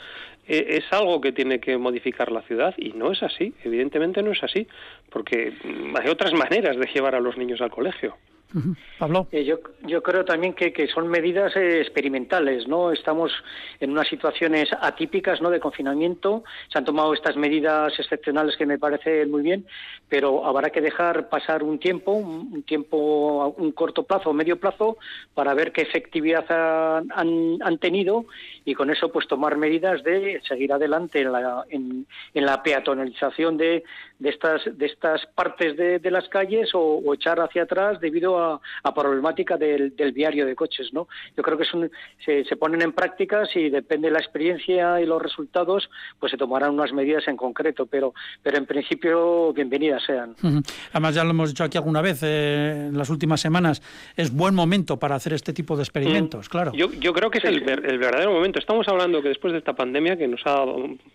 [0.47, 4.31] eh, es algo que tiene que modificar la ciudad y no es así, evidentemente no
[4.31, 4.67] es así,
[5.09, 5.53] porque
[6.01, 8.15] hay otras maneras de llevar a los niños al colegio.
[9.31, 12.91] Eh, yo, yo creo también que, que son medidas eh, experimentales, ¿no?
[12.91, 13.31] Estamos
[13.79, 15.51] en unas situaciones atípicas, ¿no?
[15.51, 16.43] De confinamiento.
[16.71, 19.65] Se han tomado estas medidas excepcionales que me parecen muy bien,
[20.07, 24.97] pero habrá que dejar pasar un tiempo, un tiempo, un corto plazo medio plazo,
[25.33, 28.25] para ver qué efectividad han, han, tenido
[28.69, 32.05] y con eso, pues tomar medidas de seguir adelante en la, en,
[32.35, 33.83] en la peatonalización de,
[34.19, 38.37] de estas de estas partes de, de las calles o, o, echar hacia atrás debido
[38.37, 41.89] a, a problemática del, del, viario de coches no yo creo que son,
[42.23, 46.37] se, se, ponen en prácticas y depende de la experiencia y los resultados pues se
[46.37, 50.35] tomarán unas medidas en concreto pero pero en principio bienvenidas sean.
[50.91, 53.81] Además ya lo hemos dicho aquí alguna vez eh, en las últimas semanas
[54.15, 56.51] es buen momento para hacer este tipo de experimentos mm.
[56.51, 56.71] claro.
[56.73, 59.73] Yo, yo creo que es el, el verdadero momento estamos hablando que después de esta
[59.73, 60.63] pandemia que nos ha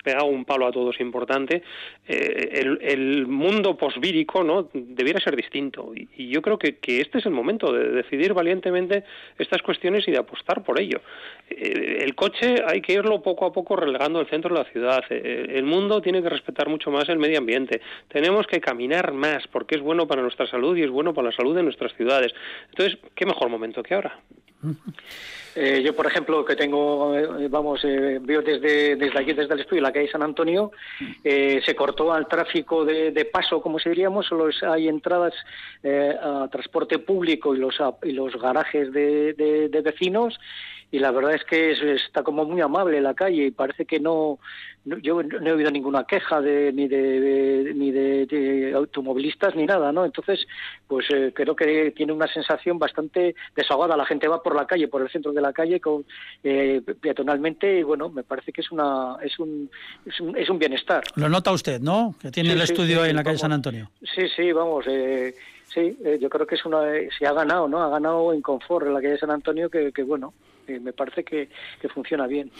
[0.02, 1.62] pegado un palo a todos importante
[2.07, 5.92] eh, el mundo posvírico no debiera ser distinto.
[5.94, 9.04] Y, yo creo que, este es el momento de decidir valientemente
[9.38, 11.00] estas cuestiones y de apostar por ello.
[11.48, 15.04] Eh, el coche hay que irlo poco a poco relegando al centro de la ciudad.
[15.11, 17.80] Eh, el mundo tiene que respetar mucho más el medio ambiente.
[18.09, 21.37] Tenemos que caminar más porque es bueno para nuestra salud y es bueno para la
[21.37, 22.33] salud de nuestras ciudades.
[22.70, 24.18] Entonces qué mejor momento que ahora
[25.55, 29.61] eh, yo, por ejemplo, que tengo, eh, vamos, eh, veo desde, desde aquí, desde el
[29.61, 30.73] estudio, la calle San Antonio,
[31.23, 35.35] eh, se cortó al tráfico de, paso, como se diríamos, solo hay entradas
[35.83, 40.38] eh, a transporte público y los, a, y los garajes de vecinos
[40.94, 44.38] y la verdad es que está como muy amable la calle y parece que no,
[44.85, 50.04] yo no he oído ninguna queja de, ni de, ni de, automovilistas ni nada, ¿no?
[50.04, 50.46] Entonces,
[50.87, 53.96] pues eh, creo que tiene una sensación bastante desahogada.
[53.96, 56.04] La gente va por la calle, por el centro de la calle, con,
[56.44, 59.68] eh, peatonalmente y bueno, me parece que es una es un,
[60.07, 61.02] es un, es un bienestar.
[61.16, 62.14] Lo nota usted, ¿no?
[62.20, 63.90] Que tiene el estudio sí, en la calle San Antonio.
[64.14, 64.85] Sí, sí, vamos.
[64.87, 66.83] Eh, sí, eh, yo creo que es una,
[67.18, 67.83] se ha ganado, ¿no?
[67.83, 70.33] Ha ganado en confort en la calle San Antonio, que, que bueno,
[70.66, 71.48] eh, me parece que,
[71.81, 72.50] que, funciona bien.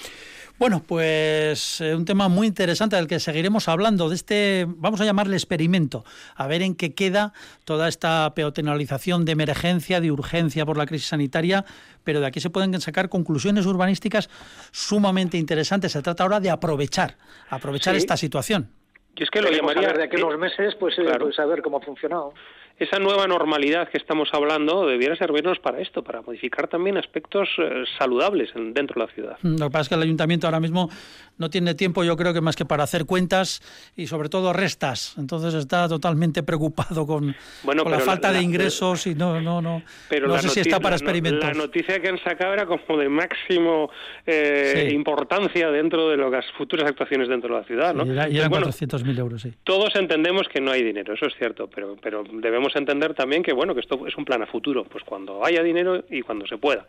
[0.59, 5.05] Bueno, pues eh, un tema muy interesante del que seguiremos hablando, de este, vamos a
[5.05, 6.05] llamarle experimento,
[6.37, 7.33] a ver en qué queda
[7.65, 11.65] toda esta peatonalización de emergencia, de urgencia por la crisis sanitaria,
[12.05, 14.31] pero de aquí se pueden sacar conclusiones urbanísticas
[14.71, 15.93] sumamente interesantes.
[15.93, 17.17] Se trata ahora de aprovechar,
[17.49, 17.99] aprovechar sí.
[17.99, 18.71] esta situación.
[19.17, 19.93] Y es que lo llamaría...
[19.93, 21.27] de aquí a unos meses, pues, claro.
[21.27, 22.35] pues a ver cómo ha funcionado
[22.79, 27.85] esa nueva normalidad que estamos hablando debiera servirnos para esto, para modificar también aspectos eh,
[27.99, 29.39] saludables en, dentro de la ciudad.
[29.43, 30.91] Mm, lo que pasa es que el ayuntamiento ahora mismo
[31.39, 33.63] no tiene tiempo, yo creo que más que para hacer cuentas
[33.97, 35.15] y sobre todo restas.
[35.19, 39.63] Entonces está totalmente preocupado con, bueno, con la falta la, de ingresos y no, no,
[39.63, 39.83] no.
[40.09, 41.45] Pero no sé noticia, si está para experimentos.
[41.45, 43.91] La noticia que han sacado era como de máximo
[44.27, 44.95] eh, sí.
[44.95, 48.05] importancia dentro de las futuras actuaciones dentro de la ciudad, ¿no?
[48.05, 49.53] Y eran bueno, 400.000 euros, sí.
[49.63, 53.53] Todos entendemos que no hay dinero, eso es cierto, pero, pero debemos entender también que
[53.53, 56.59] bueno que esto es un plan a futuro, pues cuando haya dinero y cuando se
[56.59, 56.87] pueda,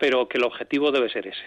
[0.00, 1.44] pero que el objetivo debe ser ese.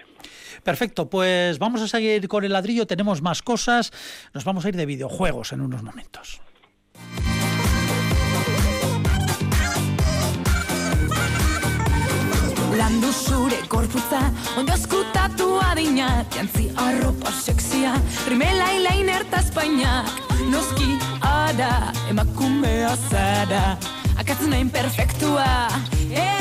[0.63, 3.91] Perfecto, pues vamos a seguir con el ladrillo, tenemos más cosas,
[4.33, 6.41] nos vamos a ir de videojuegos en unos momentos.
[12.77, 17.93] Landu zure korputza, ondo eskutatu adina Jantzi arropa sexia,
[18.27, 20.07] rimela ilain ertaz painak
[20.49, 20.97] Noski
[21.53, 23.77] da Emakumea zara
[24.19, 24.69] Akatz nahin
[26.09, 26.40] yeah!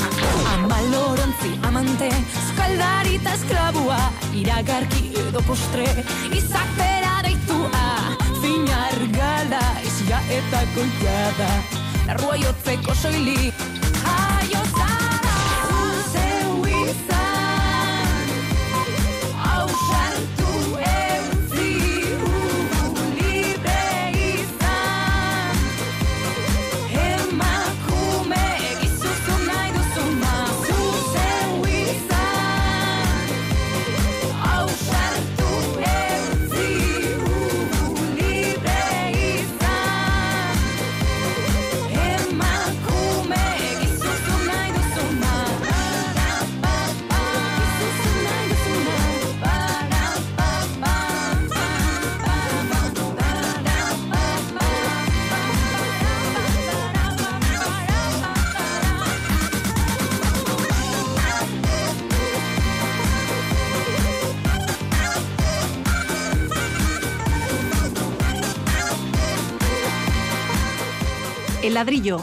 [3.21, 3.97] Skaldarita esklabua
[4.33, 5.85] Iragarki edo postre,
[6.33, 11.49] izatera deitua Zinar gala, izia eta goiada
[12.07, 13.53] Larrua jotzeko soili.
[14.01, 15.37] Jaio zara
[16.11, 18.27] Zeu izan
[19.53, 20.40] Ausartu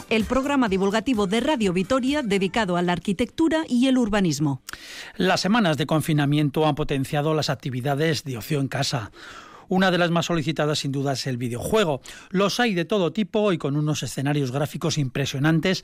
[0.09, 4.61] el programa divulgativo de Radio Vitoria dedicado a la arquitectura y el urbanismo.
[5.17, 9.11] Las semanas de confinamiento han potenciado las actividades de ocio en casa.
[9.67, 11.99] Una de las más solicitadas sin duda es el videojuego.
[12.29, 15.83] Los hay de todo tipo y con unos escenarios gráficos impresionantes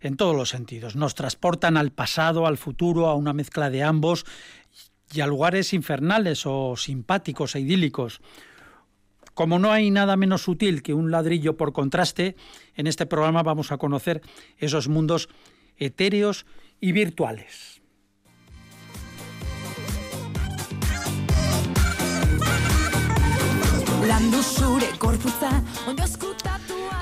[0.00, 0.96] en todos los sentidos.
[0.96, 4.24] Nos transportan al pasado, al futuro, a una mezcla de ambos
[5.12, 8.22] y a lugares infernales o simpáticos e idílicos.
[9.34, 12.36] Como no hay nada menos sutil que un ladrillo por contraste,
[12.74, 14.20] en este programa vamos a conocer
[14.58, 15.28] esos mundos
[15.76, 16.46] etéreos
[16.80, 17.80] y virtuales.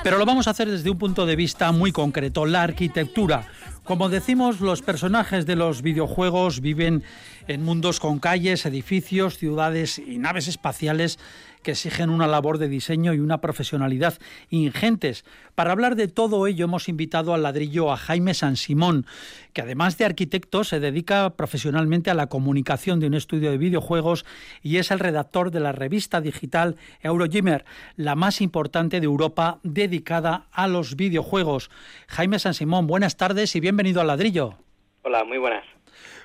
[0.03, 3.47] Pero lo vamos a hacer desde un punto de vista muy concreto, la arquitectura.
[3.83, 7.03] Como decimos, los personajes de los videojuegos viven
[7.47, 11.19] en mundos con calles, edificios, ciudades y naves espaciales
[11.61, 14.17] que exigen una labor de diseño y una profesionalidad
[14.49, 15.25] ingentes.
[15.55, 19.05] Para hablar de todo ello hemos invitado al ladrillo a Jaime San Simón,
[19.53, 24.25] que además de arquitecto se dedica profesionalmente a la comunicación de un estudio de videojuegos
[24.61, 30.47] y es el redactor de la revista digital Eurogamer, la más importante de Europa dedicada
[30.51, 31.69] a los videojuegos.
[32.07, 34.55] Jaime San Simón, buenas tardes y bienvenido al ladrillo.
[35.03, 35.65] Hola, muy buenas.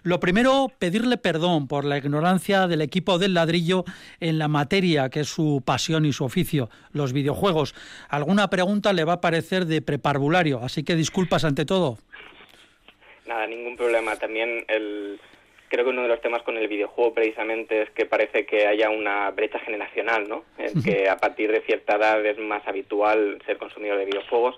[0.07, 3.83] Lo primero, pedirle perdón por la ignorancia del equipo del ladrillo
[4.21, 7.75] en la materia que es su pasión y su oficio, los videojuegos.
[8.09, 11.99] Alguna pregunta le va a parecer de preparvulario, así que disculpas ante todo.
[13.27, 14.15] Nada, ningún problema.
[14.15, 15.19] También el,
[15.69, 18.91] creo que uno de los temas con el videojuego precisamente es que parece que haya
[18.91, 20.45] una brecha generacional, ¿no?
[20.57, 24.57] En que a partir de cierta edad es más habitual ser consumidor de videojuegos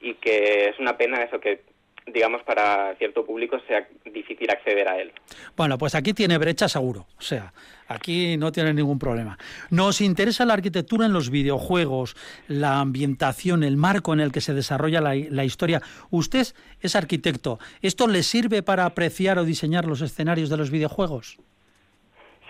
[0.00, 1.73] y que es una pena eso que
[2.06, 5.12] digamos, para cierto público sea difícil acceder a él.
[5.56, 7.52] Bueno, pues aquí tiene brecha seguro, o sea,
[7.88, 9.38] aquí no tiene ningún problema.
[9.70, 14.54] Nos interesa la arquitectura en los videojuegos, la ambientación, el marco en el que se
[14.54, 15.80] desarrolla la, la historia.
[16.10, 16.46] Usted
[16.80, 21.38] es arquitecto, ¿esto le sirve para apreciar o diseñar los escenarios de los videojuegos?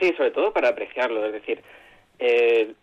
[0.01, 1.63] Sí, sobre todo para apreciarlo, es decir,
[2.19, 2.75] eh,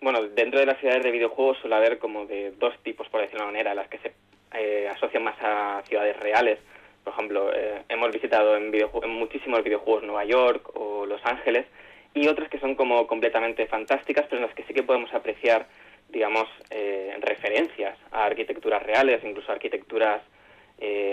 [0.00, 3.44] bueno, dentro de las ciudades de videojuegos suele haber como de dos tipos, por decirlo
[3.44, 4.12] de una manera, las que se
[4.54, 6.58] eh, asocian más a ciudades reales.
[7.04, 11.66] Por ejemplo, eh, hemos visitado en, en, muchísimos videojuegos Nueva York o Los Ángeles
[12.14, 15.66] y otras que son como completamente fantásticas, pero en las que sí que podemos apreciar,
[16.08, 20.22] digamos, eh, referencias a arquitecturas reales, incluso arquitecturas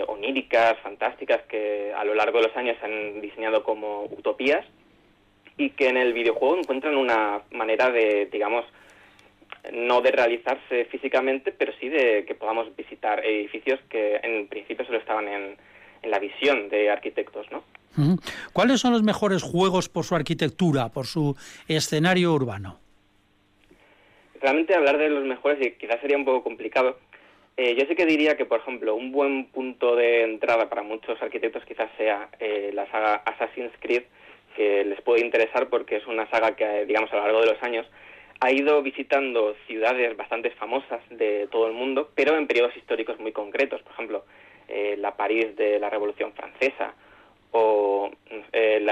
[0.08, 4.64] oníricas, fantásticas, que a lo largo de los años se han diseñado como utopías
[5.58, 8.66] y que en el videojuego encuentran una manera de, digamos,
[9.74, 15.00] no de realizarse físicamente, pero sí de que podamos visitar edificios que en principio solo
[15.00, 15.58] estaban en,
[16.02, 17.64] en la visión de arquitectos, ¿no?
[18.54, 21.36] ¿Cuáles son los mejores juegos por su arquitectura, por su
[21.68, 22.80] escenario urbano?
[24.42, 27.00] Realmente hablar de los mejores quizás sería un poco complicado.
[27.58, 31.22] Eh, yo sí que diría que, por ejemplo, un buen punto de entrada para muchos
[31.22, 34.04] arquitectos quizás sea eh, la saga Assassin's Creed,
[34.58, 37.64] que les puede interesar porque es una saga que, digamos, a lo largo de los
[37.64, 37.88] años
[38.40, 43.32] ha ido visitando ciudades bastante famosas de todo el mundo, pero en periodos históricos muy
[43.32, 43.82] concretos.
[43.82, 44.26] Por ejemplo,
[44.68, 46.94] eh, la París de la Revolución Francesa
[47.52, 48.12] o
[48.52, 48.86] eh,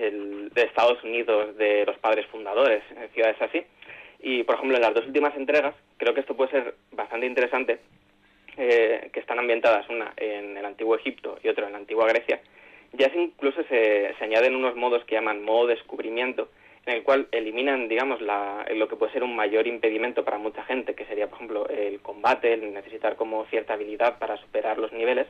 [0.00, 2.82] el de Estados Unidos de los padres fundadores,
[3.12, 3.62] ciudades así.
[4.20, 7.80] Y, por ejemplo, en las dos últimas entregas, creo que esto puede ser bastante interesante,
[8.56, 12.40] eh, que están ambientadas una en el antiguo Egipto y otra en la antigua Grecia,
[12.92, 16.48] ya incluso se, se añaden unos modos que llaman modo descubrimiento,
[16.86, 20.94] en el cual eliminan, digamos, lo que puede ser un mayor impedimento para mucha gente,
[20.94, 25.26] que sería, por ejemplo, el combate, el necesitar como cierta habilidad para superar los niveles,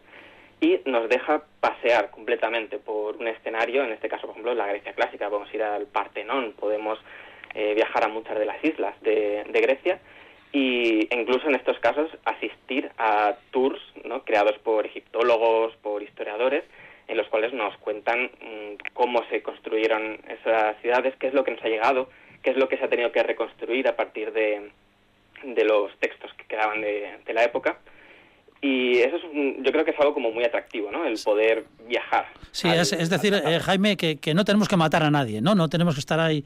[0.60, 4.94] y nos deja pasear completamente por un escenario, en este caso, por ejemplo, la Grecia
[4.94, 6.98] clásica, podemos ir al Partenón, podemos
[7.54, 10.00] eh, viajar a muchas de las islas de, Grecia,
[10.52, 14.24] y incluso en estos casos asistir a tours ¿no?
[14.24, 16.64] creados por egiptólogos, por historiadores,
[17.08, 21.52] en los cuales nos cuentan mm, cómo se construyeron esas ciudades, qué es lo que
[21.52, 22.08] nos ha llegado,
[22.42, 24.70] qué es lo que se ha tenido que reconstruir a partir de,
[25.44, 27.78] de los textos que quedaban de, la época.
[28.60, 29.22] Y eso es,
[29.58, 31.04] yo creo que es algo como muy atractivo, ¿no?
[31.04, 32.26] El poder viajar.
[32.52, 35.56] Sí, es, decir, eh, Jaime, que, que, no tenemos que matar a nadie, ¿no?
[35.56, 36.44] No tenemos que estar ahí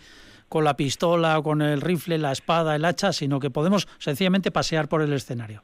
[0.48, 4.88] con la pistola, con el rifle, la espada, el hacha, sino que podemos sencillamente pasear
[4.88, 5.62] por el escenario.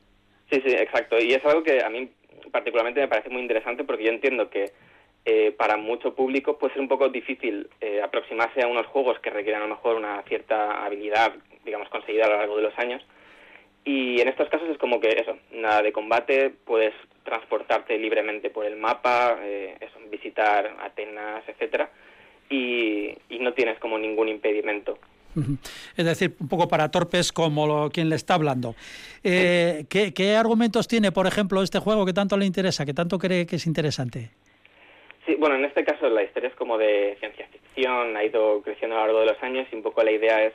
[0.50, 1.18] Sí, sí, exacto.
[1.18, 2.11] Y es algo que a mí
[2.52, 4.70] particularmente me parece muy interesante porque yo entiendo que
[5.24, 9.30] eh, para mucho público puede ser un poco difícil eh, aproximarse a unos juegos que
[9.30, 11.32] requieren a lo mejor una cierta habilidad,
[11.64, 13.02] digamos, conseguida a lo largo de los años.
[13.84, 18.64] Y en estos casos es como que eso, nada de combate, puedes transportarte libremente por
[18.64, 21.90] el mapa, eh, eso, visitar Atenas, etcétera,
[22.48, 24.98] y, no tienes como ningún impedimento.
[25.96, 28.74] Es decir, un poco para torpes como quien le está hablando.
[29.22, 33.46] ¿qué, ¿Qué argumentos tiene, por ejemplo, este juego que tanto le interesa, que tanto cree
[33.46, 34.30] que es interesante?
[35.26, 38.96] Sí, bueno, en este caso la historia es como de ciencia ficción, ha ido creciendo
[38.96, 40.52] a lo largo de los años y un poco la idea es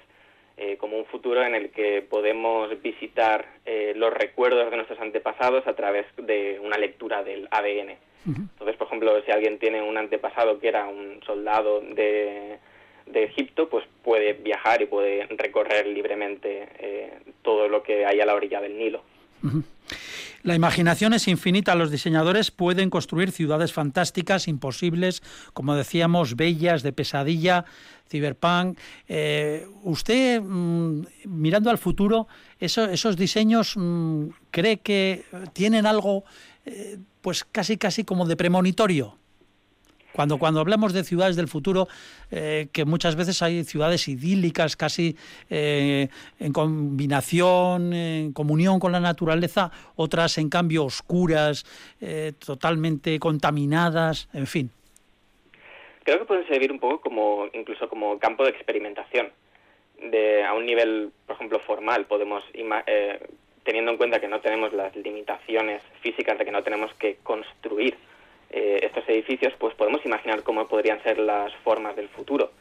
[0.57, 5.65] eh, como un futuro en el que podemos visitar eh, los recuerdos de nuestros antepasados
[5.67, 7.95] a través de una lectura del ADN.
[8.25, 12.57] Entonces, por ejemplo, si alguien tiene un antepasado que era un soldado de,
[13.11, 18.25] de Egipto, pues puede viajar y puede recorrer libremente eh, todo lo que hay a
[18.25, 19.01] la orilla del Nilo.
[20.43, 21.75] La imaginación es infinita.
[21.75, 25.21] Los diseñadores pueden construir ciudades fantásticas, imposibles,
[25.53, 27.65] como decíamos, bellas, de pesadilla,
[28.09, 28.77] cyberpunk.
[29.07, 32.27] Eh, usted, mm, mirando al futuro,
[32.59, 36.23] esos diseños, mm, ¿cree que tienen algo,
[36.65, 39.17] eh, pues casi, casi como de premonitorio?
[40.17, 41.87] Cuando, cuando hablamos de ciudades del futuro,
[42.31, 45.15] eh, que muchas veces hay ciudades idílicas, casi
[45.47, 46.07] eh,
[46.39, 51.65] en combinación, en comunión con la naturaleza, otras en cambio oscuras,
[52.01, 54.71] eh, totalmente contaminadas, en fin.
[56.03, 59.29] Creo que pueden servir un poco como, incluso como campo de experimentación.
[60.01, 62.43] De, a un nivel, por ejemplo, formal, podemos
[63.63, 67.95] teniendo en cuenta que no tenemos las limitaciones físicas de que no tenemos que construir
[68.49, 72.51] eh, estos edificios, pues podemos imaginar cómo podrían ser las formas del futuro,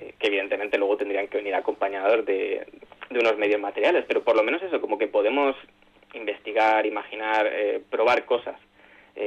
[0.00, 2.66] eh, que evidentemente luego tendrían que venir acompañados de,
[3.10, 5.54] unos medios materiales, pero por lo menos eso, como que podemos
[6.14, 8.56] investigar, imaginar, eh, probar cosas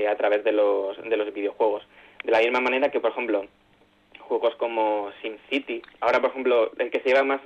[0.09, 1.85] a través de los, de los videojuegos.
[2.23, 3.45] De la misma manera que, por ejemplo,
[4.19, 7.41] juegos como SimCity, ahora, por ejemplo, el que se lleva más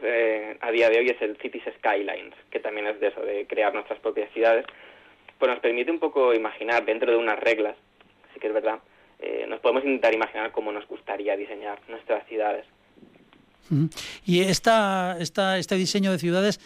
[0.61, 3.73] a día de hoy es el Cities Skylines, que también es de eso, de crear
[3.73, 4.63] nuestras propias ciudades,
[5.39, 7.75] pues nos permite un poco imaginar dentro de unas reglas
[8.35, 8.79] sí que es verdad,
[9.19, 12.65] eh, nos podemos intentar imaginar cómo nos gustaría diseñar nuestras ciudades.
[14.23, 16.59] Y esta, esta, este diseño de ciudades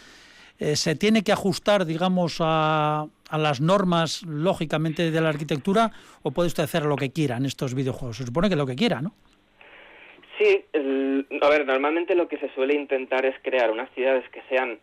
[0.58, 6.32] eh, se tiene que ajustar, digamos, a, a, las normas, lógicamente, de la arquitectura, o
[6.32, 8.18] puede usted hacer lo que quiera en estos videojuegos.
[8.18, 9.14] Se supone que lo que quiera, ¿no?
[10.40, 10.64] Sí,
[11.42, 14.78] a ver, normalmente lo que se suele intentar es crear unas ciudades que sean,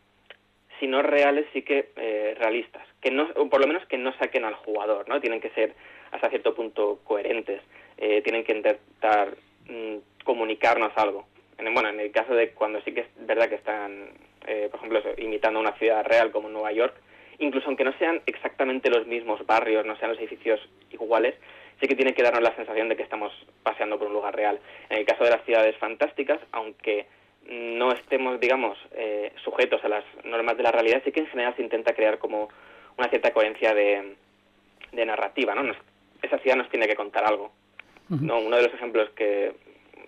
[0.79, 4.15] si no reales, sí que eh, realistas, que no, o por lo menos que no
[4.17, 5.19] saquen al jugador, ¿no?
[5.19, 5.75] Tienen que ser
[6.11, 7.61] hasta cierto punto coherentes,
[7.97, 9.35] eh, tienen que intentar
[9.67, 11.25] mm, comunicarnos algo.
[11.57, 14.09] En, bueno, en el caso de cuando sí que es verdad que están,
[14.45, 16.95] eh, por ejemplo, imitando una ciudad real como Nueva York,
[17.39, 20.59] incluso aunque no sean exactamente los mismos barrios, no sean los edificios
[20.91, 21.35] iguales,
[21.79, 23.31] sí que tiene que darnos la sensación de que estamos
[23.63, 24.59] paseando por un lugar real.
[24.89, 27.05] En el caso de las ciudades fantásticas, aunque
[27.49, 31.55] no estemos, digamos, eh, sujetos a las normas de la realidad, sí que en general
[31.55, 32.49] se intenta crear como
[32.97, 34.15] una cierta coherencia de,
[34.91, 35.63] narrativa, ¿no?
[36.21, 37.51] Esa ciudad nos tiene que contar algo.
[38.09, 38.39] ¿no?
[38.39, 39.53] Uno de los ejemplos que,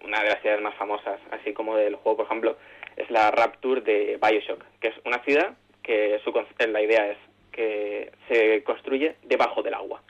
[0.04, 2.58] una de las ciudades más famosas, así como del juego, por ejemplo,
[2.96, 6.34] es la Rapture de Bioshock, que es una ciudad que su,
[6.68, 7.18] la idea es
[7.52, 10.02] que se construye debajo del agua.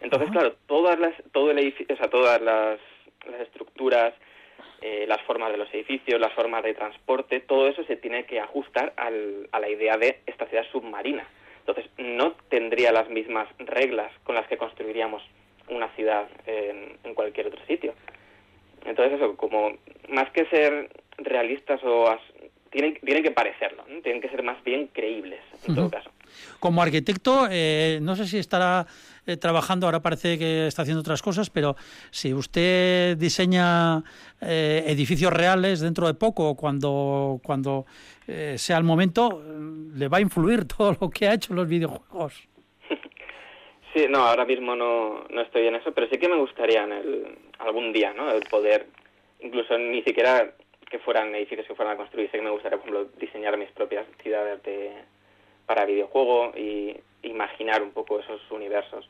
[0.00, 2.78] Entonces, claro, todas las, todo el edificio, o sea, todas las,
[3.40, 4.14] estructuras,
[4.82, 8.38] eh, las formas de los edificios, las formas de transporte, todo eso se tiene que
[8.38, 11.26] ajustar al, a la idea de esta ciudad submarina.
[11.66, 15.22] Entonces, no tendría las mismas reglas con las que construiríamos
[15.68, 17.94] una ciudad en, en cualquier otro sitio.
[18.84, 19.72] Entonces, eso, como
[20.08, 22.16] más que ser realistas o
[22.70, 26.10] tienen, tienen que parecerlo, tienen que ser más bien creíbles en todo caso.
[26.60, 28.86] Como arquitecto, eh, no sé si estará
[29.26, 31.76] eh, trabajando, ahora parece que está haciendo otras cosas, pero
[32.10, 34.02] si usted diseña
[34.40, 37.86] eh, edificios reales dentro de poco, cuando, cuando
[38.56, 39.40] sea el momento,
[39.94, 42.48] le va a influir todo lo que ha hecho en los videojuegos.
[43.94, 46.92] Sí, no, ahora mismo no, no estoy en eso, pero sí que me gustaría en
[46.92, 48.30] el, algún día, ¿no?
[48.30, 48.88] El poder,
[49.40, 50.52] incluso ni siquiera
[50.90, 52.30] que fueran edificios que fueran a construir.
[52.30, 54.92] Sé que me gustaría, por ejemplo, diseñar mis propias ciudades de,
[55.66, 59.08] para videojuego y imaginar un poco esos universos.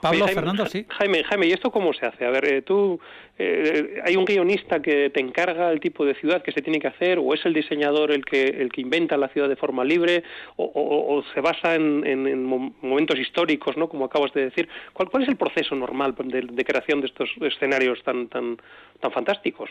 [0.00, 0.86] Pablo, Fernando, sí.
[0.88, 2.24] Jaime, Jaime, ¿y esto cómo se hace?
[2.24, 3.00] A ver, eh, tú,
[3.38, 6.88] eh, ¿hay un guionista que te encarga el tipo de ciudad que se tiene que
[6.88, 7.18] hacer?
[7.18, 10.22] ¿O es el diseñador el que, el que inventa la ciudad de forma libre?
[10.56, 13.88] ¿O, se basa en, momentos históricos, ¿no?
[13.88, 14.68] como acabas de decir?
[14.92, 18.56] ¿Cuál, cuál es el proceso normal de, de creación de estos escenarios tan, tan,
[19.00, 19.70] tan fantásticos?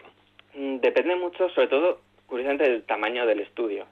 [0.56, 3.88] Mm, depende mucho, sobre todo, curiosamente, del tamaño del estudio.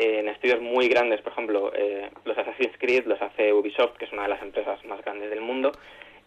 [0.00, 4.12] En estudios muy grandes, por ejemplo, eh, los Assassin's Creed los hace Ubisoft, que es
[4.12, 5.72] una de las empresas más grandes del mundo,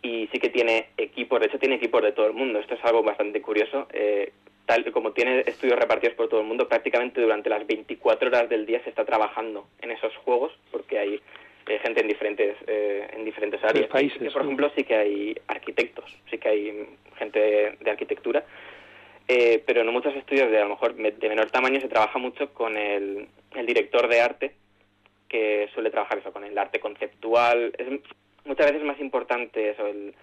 [0.01, 2.59] y sí que tiene equipos, de hecho tiene equipos de todo el mundo.
[2.59, 3.87] Esto es algo bastante curioso.
[3.91, 4.31] Eh,
[4.67, 8.65] tal como tiene estudios repartidos por todo el mundo, prácticamente durante las 24 horas del
[8.65, 11.21] día se está trabajando en esos juegos, porque hay
[11.67, 13.87] eh, gente en diferentes en diferentes áreas.
[13.87, 18.45] Países, por ejemplo, sí que hay arquitectos, sí que hay gente de arquitectura
[19.27, 22.53] eh, pero en muchos estudios de a lo mejor de menor tamaño se trabaja mucho
[22.53, 23.27] con el,
[23.65, 24.55] director de arte,
[25.29, 27.73] que suele trabajar eso, con el arte conceptual.
[27.77, 27.87] Es
[28.45, 30.13] muchas veces más importante eso, el,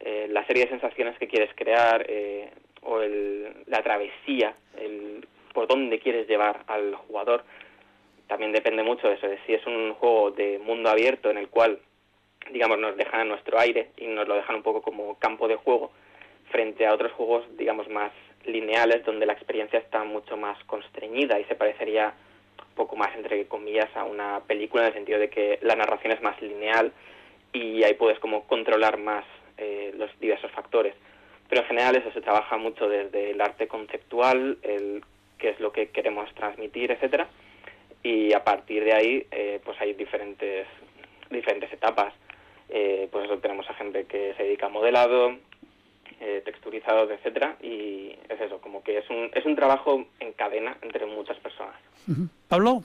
[0.00, 2.50] eh, la serie de sensaciones que quieres crear eh,
[2.82, 7.44] o el, la travesía, el por dónde quieres llevar al jugador.
[8.26, 11.48] También depende mucho de eso, de si es un juego de mundo abierto en el
[11.48, 11.78] cual,
[12.50, 15.56] digamos, nos dejan a nuestro aire y nos lo dejan un poco como campo de
[15.56, 15.92] juego,
[16.50, 18.12] frente a otros juegos, digamos, más
[18.44, 22.14] lineales donde la experiencia está mucho más constreñida y se parecería
[22.74, 26.22] poco más, entre comillas, a una película en el sentido de que la narración es
[26.22, 26.92] más lineal
[27.52, 29.24] y ahí puedes como controlar más
[29.58, 30.94] eh, los diversos factores.
[31.48, 35.04] Pero en general eso se trabaja mucho desde el arte conceptual, el
[35.38, 37.28] qué es lo que queremos transmitir, etcétera,
[38.02, 40.66] y a partir de ahí eh, pues hay diferentes
[41.30, 42.14] diferentes etapas.
[42.68, 45.36] Eh, pues tenemos a gente que se dedica a modelado,
[46.22, 50.76] eh, texturizados, etcétera, y es eso, como que es un, es un trabajo en cadena
[50.80, 51.74] entre muchas personas.
[52.48, 52.84] Pablo.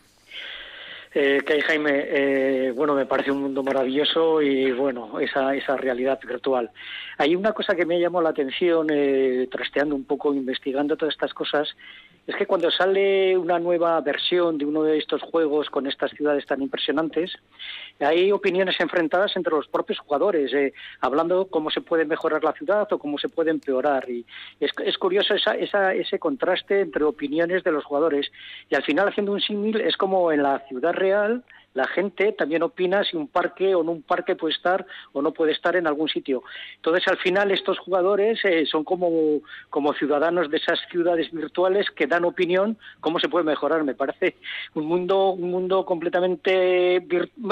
[1.14, 6.20] Eh, que Jaime, eh, bueno, me parece un mundo maravilloso y bueno, esa, esa realidad
[6.28, 6.70] virtual.
[7.18, 11.34] Hay una cosa que me llamó la atención, eh, trasteando un poco, investigando todas estas
[11.34, 11.76] cosas,
[12.28, 16.46] es que cuando sale una nueva versión de uno de estos juegos con estas ciudades
[16.46, 17.32] tan impresionantes,
[18.02, 22.92] hay opiniones enfrentadas entre los propios jugadores, eh, hablando cómo se puede mejorar la ciudad
[22.92, 24.10] o cómo se puede empeorar.
[24.10, 24.26] Y
[24.60, 28.30] es, es curioso esa, esa, ese contraste entre opiniones de los jugadores.
[28.70, 31.46] Y al final, haciendo un símil, es como en la ciudad real
[31.78, 35.32] la gente también opina si un parque o no un parque puede estar o no
[35.32, 36.44] puede estar en algún sitio.
[36.78, 42.08] Entonces, al final, estos jugadores eh, son como, como ciudadanos de esas ciudades virtuales que
[42.08, 43.84] dan opinión cómo se puede mejorar.
[43.84, 44.36] Me parece
[44.74, 47.06] un mundo, un mundo completamente,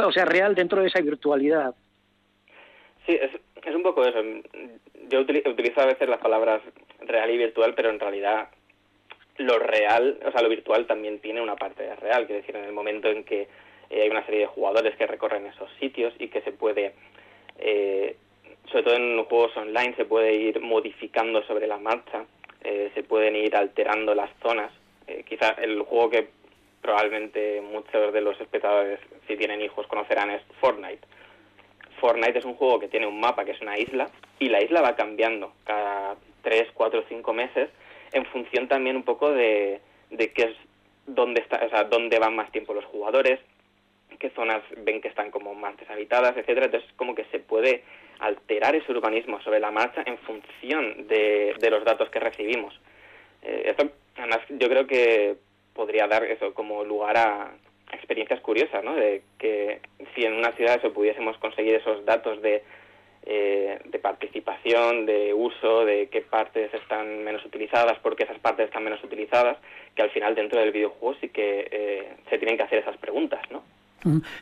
[0.04, 1.76] o sea, real dentro de esa virtualidad.
[3.06, 3.30] Sí, es,
[3.64, 4.20] es un poco eso.
[5.08, 6.64] Yo utilizo a veces las palabras
[7.02, 8.50] real y virtual, pero en realidad
[9.38, 12.74] lo real, o sea, lo virtual también tiene una parte real, quiero decir, en el
[12.74, 13.48] momento en que
[13.96, 16.94] eh, hay una serie de jugadores que recorren esos sitios y que se puede,
[17.60, 18.18] eh,
[18.70, 22.26] sobre todo en juegos online, se puede ir modificando sobre la marcha,
[22.62, 24.72] eh, se pueden ir alterando las zonas.
[25.30, 26.28] quizá el juego que
[26.82, 31.08] probablemente muchos de los espectadores, si tienen hijos, conocerán es Fortnite.
[32.02, 34.82] Fortnite es un juego que tiene un mapa que es una isla y la isla
[34.82, 37.70] va cambiando cada 3, 4, 5 meses
[38.12, 39.80] en función también un poco de,
[40.10, 40.56] de qué es
[41.06, 43.40] dónde está, o sea, dónde van más tiempo los jugadores,
[44.18, 46.66] qué zonas ven que están como más deshabitadas, etcétera.
[46.66, 47.84] Entonces, como que se puede
[48.20, 52.80] alterar ese urbanismo sobre la marcha en función de, los datos que recibimos.
[53.42, 55.36] Eh, esto, además, yo creo que
[55.74, 57.52] podría dar eso como lugar a
[57.92, 58.96] experiencias curiosas, ¿no?
[58.96, 59.80] De que
[60.14, 62.64] si en una ciudad eso pudiésemos conseguir esos datos de
[63.28, 68.68] eh, de participación, de uso, de qué partes están menos utilizadas, por qué esas partes
[68.68, 69.58] están menos utilizadas,
[69.96, 73.42] que al final dentro del videojuego sí que eh, se tienen que hacer esas preguntas,
[73.50, 73.64] ¿no?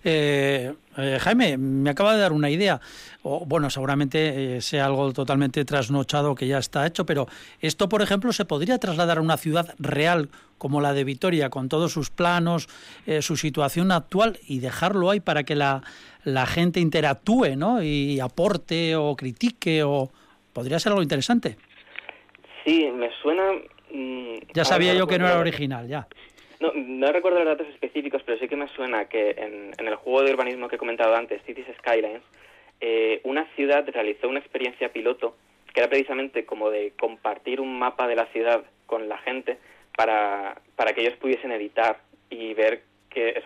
[0.03, 2.81] Eh, eh, Jaime, me acaba de dar una idea.
[3.21, 7.27] O, bueno, seguramente sea algo totalmente trasnochado que ya está hecho, pero
[7.61, 11.69] esto, por ejemplo, se podría trasladar a una ciudad real como la de Vitoria, con
[11.69, 12.67] todos sus planos,
[13.21, 15.83] su situación actual y dejarlo ahí para que la,
[16.23, 17.83] la gente interactúe, ¿no?
[17.83, 20.11] Y aporte o critique o
[20.53, 21.57] podría ser algo interesante.
[22.65, 23.51] Sí, me suena.
[23.91, 26.07] Mm, ya sabía yo que no era original, ya.
[26.63, 30.23] No, no recuerdo los datos específicos, pero sí que me suena que en, el juego
[30.23, 32.21] de urbanismo que he comentado antes, Cities Skylines,
[32.79, 35.35] eh, una ciudad realizó una experiencia piloto
[35.73, 39.57] que era precisamente como de compartir un mapa de la ciudad con la gente
[39.97, 41.99] para, para que ellos pudiesen editar
[42.29, 43.43] y ver qué,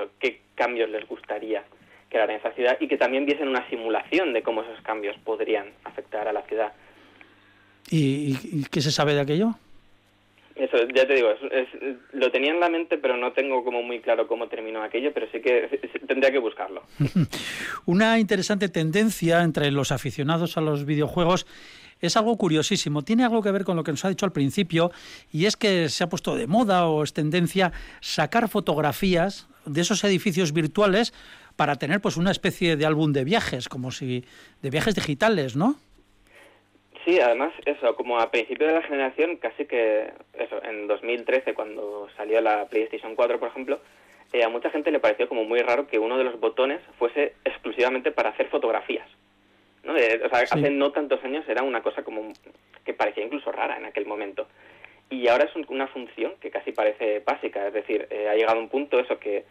[0.53, 1.63] cambios les gustaría
[2.09, 5.71] crear en esa ciudad y que también viesen una simulación de cómo esos cambios podrían
[5.85, 6.71] afectar a la ciudad.
[7.89, 9.55] ¿Y, qué se sabe de aquello?
[10.59, 11.29] Eso, ya te digo,
[12.13, 15.27] lo tenía en la mente, pero no tengo como muy claro cómo terminó aquello, pero
[15.31, 16.83] sí que tendría que buscarlo.
[17.85, 21.45] Una interesante tendencia entre los aficionados a los videojuegos
[22.01, 23.03] es algo curiosísimo.
[23.03, 24.91] Tiene algo que ver con lo que nos ha dicho al principio,
[25.31, 30.03] y es que se ha puesto de moda o es tendencia sacar fotografías de esos
[30.03, 31.13] edificios virtuales
[31.55, 34.23] para tener pues una especie de álbum de viajes, como si
[34.61, 35.75] de viajes digitales, ¿no?
[37.07, 42.09] Sí, además eso, como a principio de la generación, casi que eso, en 2013 cuando
[42.17, 43.79] salió la PlayStation 4, por ejemplo,
[44.33, 47.35] eh, a mucha gente le pareció como muy raro que uno de los botones fuese
[47.45, 49.07] exclusivamente para hacer fotografías.
[49.85, 49.95] ¿no?
[49.95, 52.33] Eh, o sea, hace no tantos años era una cosa como
[52.83, 54.49] que parecía incluso rara en aquel momento.
[55.09, 58.67] Y ahora es una función que casi parece básica, es decir, eh, ha llegado un
[58.67, 59.45] punto eso que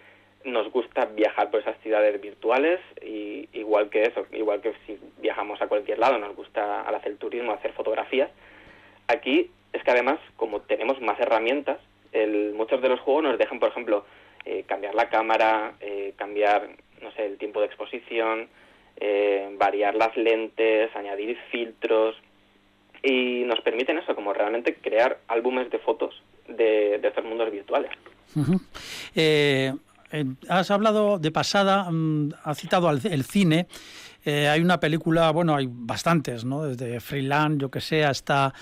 [0.46, 5.60] nos gusta viajar por esas ciudades virtuales y igual que eso, igual que si viajamos
[5.60, 8.30] a cualquier lado, nos gusta al hacer turismo, hacer fotografías.
[9.08, 11.78] Aquí es que además, como tenemos más herramientas,
[12.12, 14.06] el, muchos de los juegos nos dejan, por ejemplo,
[14.44, 16.70] eh, cambiar la cámara, eh, cambiar,
[17.02, 18.48] no sé, el tiempo de exposición,
[18.98, 22.16] eh, variar las lentes, añadir filtros
[23.02, 27.90] y nos permiten eso, como realmente crear álbumes de fotos de, de estos mundos virtuales.
[30.48, 33.66] Has hablado de pasada, mm, has citado el cine.
[34.26, 36.64] Eh, hay una película, bueno, hay bastantes, ¿no?
[36.64, 38.52] Desde Freeland, yo que sé, hasta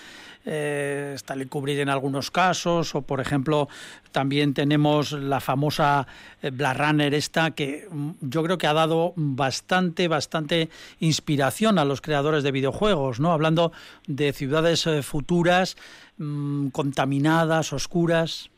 [0.44, 3.70] eh, Stanley Kubrick en algunos casos, o por ejemplo,
[4.12, 6.06] también tenemos la famosa
[6.42, 10.68] eh, Black Runner esta, que mm, yo creo que ha dado bastante, bastante
[11.00, 13.32] inspiración a los creadores de videojuegos, ¿no?
[13.32, 13.72] Hablando
[14.06, 15.78] de ciudades futuras,
[16.18, 18.50] mm, contaminadas, oscuras.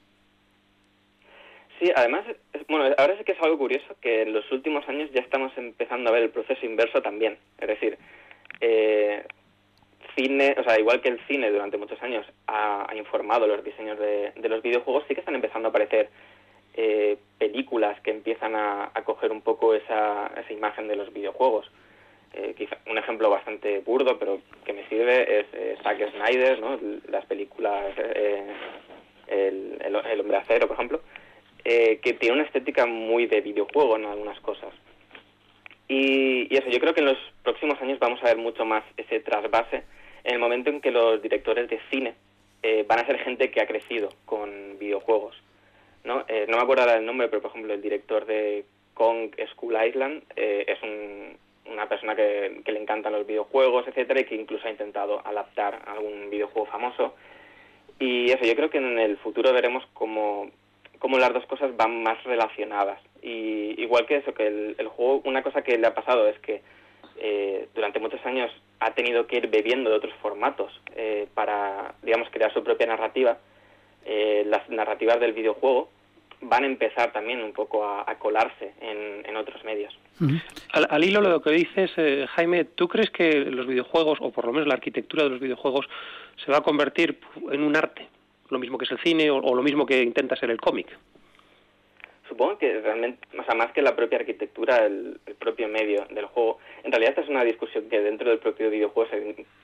[1.86, 2.24] Sí, además,
[2.68, 6.10] bueno, ahora sí que es algo curioso que en los últimos años ya estamos empezando
[6.10, 7.38] a ver el proceso inverso también.
[7.60, 7.96] Es decir,
[8.60, 9.24] eh,
[10.16, 14.32] cine, o sea, igual que el cine durante muchos años ha, informado los diseños de,
[14.48, 16.08] los videojuegos, sí que están empezando a aparecer
[16.74, 21.70] eh, películas que empiezan a, coger un poco esa, esa imagen de los videojuegos.
[22.32, 26.80] Eh, quizá un ejemplo bastante burdo, pero que me sirve, es eh, Zack Snyder, ¿no?
[27.08, 28.44] las películas eh,
[29.28, 31.00] el, el, el Hombre Acero, por ejemplo
[31.68, 34.72] eh, que tiene una estética muy de videojuego en algunas cosas.
[35.88, 39.18] Y, eso, yo creo que en los próximos años vamos a ver mucho más ese
[39.18, 39.82] trasvase
[40.22, 42.14] en el momento en que los directores de cine
[42.62, 45.34] eh, van a ser gente que ha crecido con videojuegos.
[46.04, 46.24] ¿no?
[46.28, 48.64] Eh, no me acuerdo el nombre, pero por ejemplo el director de
[48.94, 50.78] Kong School Island es
[51.68, 55.82] una persona que, que, le encantan los videojuegos, etcétera, y que incluso ha intentado adaptar
[55.86, 57.16] algún videojuego famoso.
[57.98, 60.48] Y eso, yo creo que en el futuro veremos como
[60.98, 63.00] cómo las dos cosas van más relacionadas.
[63.22, 66.62] Y igual que eso, que el, juego, una cosa que le ha pasado es que
[67.18, 72.28] eh, durante muchos años ha tenido que ir bebiendo de otros formatos eh, para, digamos,
[72.30, 73.38] crear su propia narrativa.
[74.04, 75.88] Eh, las narrativas del videojuego
[76.42, 79.98] van a empezar también un poco a, colarse en, otros medios.
[80.72, 81.90] al, hilo de lo que dices,
[82.30, 85.88] Jaime, ¿tú crees que los videojuegos, o por lo menos la arquitectura de los videojuegos,
[86.44, 87.18] se va a convertir
[87.50, 88.06] en un arte?
[88.50, 90.88] Lo mismo que es el cine o, lo mismo que intenta ser el cómic.
[92.28, 96.58] Supongo que realmente, o sea, más que la propia arquitectura, el, propio medio del juego,
[96.82, 99.08] en realidad esta es una discusión que dentro del propio videojuego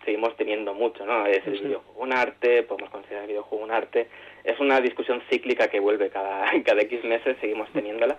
[0.04, 1.26] seguimos teniendo mucho, ¿no?
[1.26, 4.08] Es el videojuego un arte, podemos considerar el videojuego un arte,
[4.44, 8.18] es una discusión cíclica que vuelve cada, cada X meses, seguimos teniéndola.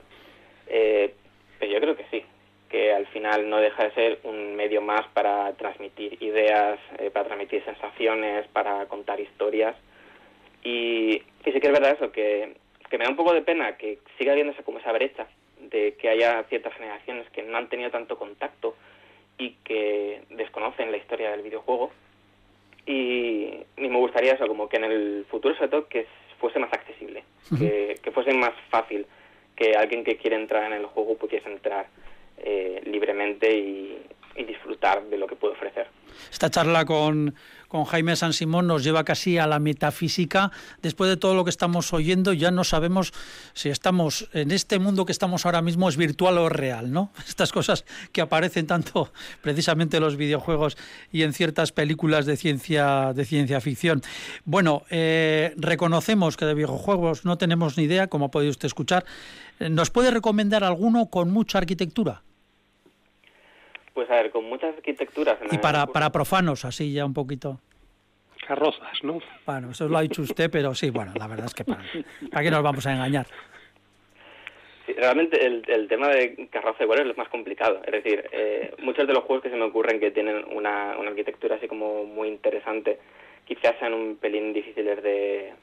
[0.68, 1.14] Eh,
[1.62, 2.24] yo creo que sí,
[2.74, 7.26] que al final no deja de ser un medio más para transmitir ideas, eh, para
[7.26, 9.76] transmitir sensaciones, para contar historias.
[10.64, 12.56] Y, y sí que es verdad eso, que,
[12.90, 15.28] que me da un poco de pena que siga habiendo esa, como esa brecha
[15.60, 18.76] de que haya ciertas generaciones que no han tenido tanto contacto
[19.38, 21.92] y que desconocen la historia del videojuego.
[22.86, 26.06] Y, y me gustaría eso, como que en el futuro sobre todo que
[26.40, 27.24] fuese más accesible,
[27.58, 29.06] que, que fuese más fácil
[29.56, 31.88] que alguien que quiere entrar en el juego pudiese entrar
[32.38, 33.98] eh, libremente y,
[34.36, 35.88] y disfrutar de lo que puede ofrecer.
[36.32, 37.36] Esta charla con,
[37.68, 40.52] con Jaime San Simón nos lleva casi a la metafísica.
[40.82, 43.14] Después de todo lo que estamos oyendo, ya no sabemos
[43.54, 47.12] si estamos en este mundo que estamos ahora mismo es virtual o real, ¿no?
[47.28, 49.12] Estas cosas que aparecen tanto
[49.42, 50.78] precisamente en los videojuegos
[51.12, 54.02] y en ciertas películas de ciencia de ciencia ficción.
[54.46, 59.06] Bueno, eh, reconocemos que de videojuegos no tenemos ni idea, como ha podido usted escuchar.
[59.60, 62.24] ¿Nos puede recomendar alguno con mucha arquitectura?
[63.94, 65.38] Pues a ver, con muchas arquitecturas...
[65.52, 67.60] y para, para profanos, así ya un poquito...
[68.48, 69.20] Carrozas, ¿no?
[69.46, 71.82] Bueno, eso lo ha dicho usted, pero sí, bueno, la verdad es que para,
[72.30, 73.26] ¿para qué nos vamos a engañar?
[74.86, 77.82] Sí, realmente el, el, tema de carroza igual es lo más complicado.
[77.86, 81.12] Es decir, eh, muchos de los juegos que se me ocurren que tienen una, una
[81.12, 83.00] arquitectura así como muy interesante,
[83.46, 85.54] quizás sean un pelín difíciles de,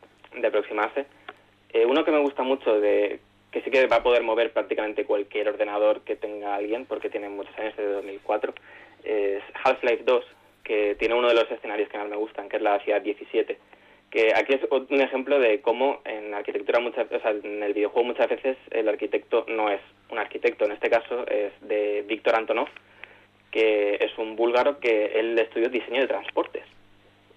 [0.41, 1.05] de aproximarse.
[1.73, 3.21] Eh, uno que me gusta mucho de
[3.51, 7.29] que sí que va a poder mover prácticamente cualquier ordenador que tenga alguien, porque tiene
[7.29, 8.55] muchos años, desde 2004,
[9.05, 10.25] es Half-Life 2,
[10.63, 13.59] que tiene uno de los escenarios que más me gustan, que es la ciudad 17.
[14.11, 18.09] Que aquí es un ejemplo de cómo en arquitectura, muchas, o sea, en el videojuego
[18.09, 19.81] muchas veces el arquitecto no es
[20.11, 22.69] un arquitecto, en este caso es de Víctor Antonov,
[23.51, 26.65] que es un búlgaro que él estudió diseño de transportes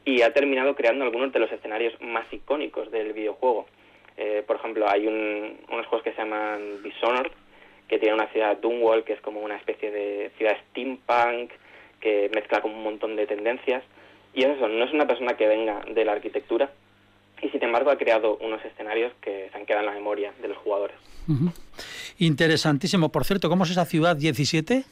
[0.05, 3.68] y ha terminado creando algunos de los escenarios más icónicos del videojuego.
[4.18, 7.32] Eh, por ejemplo, hay un, unos juegos que se llaman Dishonored,
[7.88, 11.51] que tiene una ciudad Dunwall, que es como una especie de ciudad steampunk,
[11.99, 13.84] que mezcla con un montón de tendencias.
[14.34, 16.72] Y eso, no es una persona que venga de la arquitectura,
[17.41, 20.47] y sin embargo ha creado unos escenarios que se han quedado en la memoria de
[20.47, 20.95] los jugadores.
[21.28, 21.51] Uh -huh.
[22.20, 23.09] Interesantísimo.
[23.09, 24.84] Por cierto, ¿cómo es esa ciudad 17?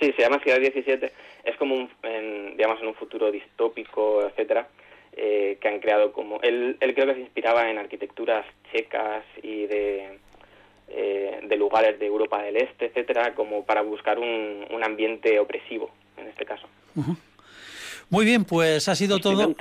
[0.00, 1.12] Sí, se llama Ciudad 17.
[1.44, 4.68] Es como, un, en, digamos, en un futuro distópico, etcétera,
[5.16, 6.40] eh, que han creado como...
[6.42, 10.18] Él, él creo que se inspiraba en arquitecturas checas y de,
[10.88, 15.90] eh, de lugares de Europa del Este, etcétera, como para buscar un, un ambiente opresivo,
[16.16, 16.66] en este caso.
[16.96, 17.16] Uh -huh.
[18.12, 19.54] Muy bien, pues ha sido todo,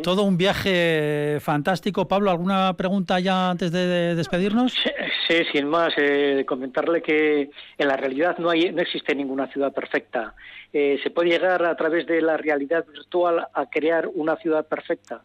[0.00, 2.06] todo un viaje fantástico.
[2.06, 4.72] Pablo, ¿alguna pregunta ya antes de despedirnos?
[4.74, 4.90] Sí,
[5.26, 9.72] sí sin más, eh, comentarle que en la realidad no, hay, no existe ninguna ciudad
[9.72, 10.36] perfecta.
[10.78, 15.22] Eh, ¿Se puede llegar a través de la realidad virtual a crear una ciudad perfecta?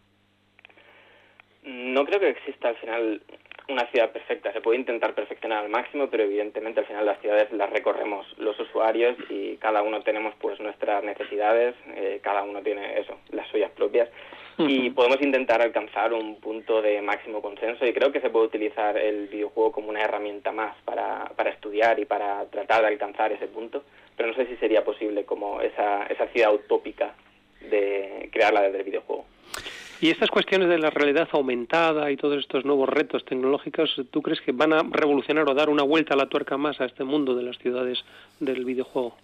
[1.63, 3.21] No creo que exista al final
[3.67, 4.53] una ciudad perfecta.
[4.53, 8.57] Se puede intentar perfeccionar al máximo, pero evidentemente al final las ciudades las recorremos los
[8.61, 13.71] usuarios y cada uno tenemos pues nuestras necesidades, eh, cada uno tiene eso, las suyas
[13.71, 14.07] propias
[14.57, 18.97] y podemos intentar alcanzar un punto de máximo consenso y creo que se puede utilizar
[18.97, 23.47] el videojuego como una herramienta más para, para estudiar y para tratar de alcanzar ese
[23.47, 23.83] punto,
[24.21, 27.15] pero no sé si sería posible como esa, esa ciudad utópica
[27.71, 29.25] de crearla desde el videojuego.
[29.99, 34.39] Y estas cuestiones de la realidad aumentada y todos estos nuevos retos tecnológicos, ¿tú crees
[34.41, 37.33] que van a revolucionar o dar una vuelta a la tuerca más a este mundo
[37.33, 38.05] de las ciudades
[38.39, 39.17] del videojuego?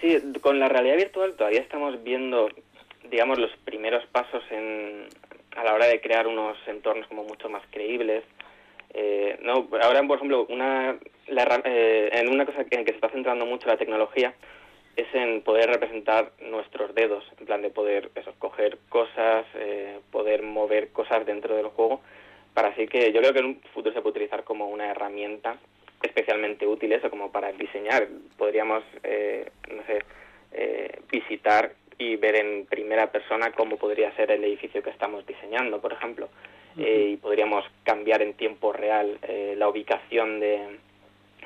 [0.00, 2.48] Sí, con la realidad virtual todavía estamos viendo,
[3.08, 5.06] digamos, los primeros pasos en,
[5.56, 8.24] a la hora de crear unos entornos como mucho más creíbles.
[8.94, 10.96] Eh, no, ahora, por ejemplo, una,
[11.28, 14.34] la, eh, en una cosa en que se está centrando mucho la tecnología
[14.96, 20.42] es en poder representar nuestros dedos, en plan de poder eso, coger cosas, eh, poder
[20.42, 22.00] mover cosas dentro del juego,
[22.54, 25.58] para así que yo creo que en un futuro se puede utilizar como una herramienta
[26.02, 28.08] especialmente útil eso, como para diseñar.
[28.36, 30.02] Podríamos, eh, no sé,
[30.52, 35.80] eh, visitar y ver en primera persona cómo podría ser el edificio que estamos diseñando,
[35.80, 36.28] por ejemplo,
[36.76, 37.12] uh -huh.
[37.12, 39.18] y podríamos cambiar en tiempo real
[39.56, 40.78] la ubicación de,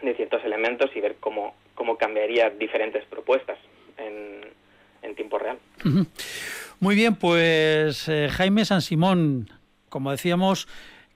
[0.02, 3.56] de ciertos elementos y ver cómo cómo cambiaría diferentes propuestas
[3.96, 4.42] en,
[5.00, 5.58] en tiempo real.
[5.82, 6.06] Uh -huh.
[6.78, 9.48] Muy bien, pues eh, Jaime San Simón,
[9.88, 10.68] como decíamos,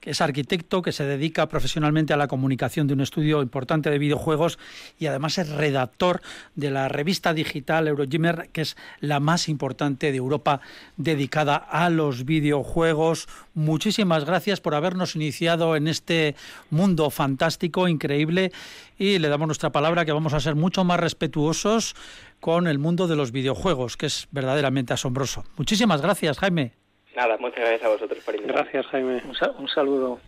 [0.05, 4.57] es arquitecto, que se dedica profesionalmente a la comunicación de un estudio importante de videojuegos
[4.99, 6.21] y además es redactor
[6.55, 10.61] de la revista digital Eurogamer, que es la más importante de Europa
[10.97, 13.27] dedicada a los videojuegos.
[13.53, 16.35] Muchísimas gracias por habernos iniciado en este
[16.69, 18.51] mundo fantástico, increíble,
[18.97, 21.95] y le damos nuestra palabra que vamos a ser mucho más respetuosos
[22.39, 25.45] con el mundo de los videojuegos, que es verdaderamente asombroso.
[25.57, 26.84] Muchísimas gracias, Jaime.
[27.15, 28.61] Nada, muchas gracias a vosotros por invitarme.
[28.61, 29.21] Gracias, Jaime.
[29.57, 30.19] Un, saludo.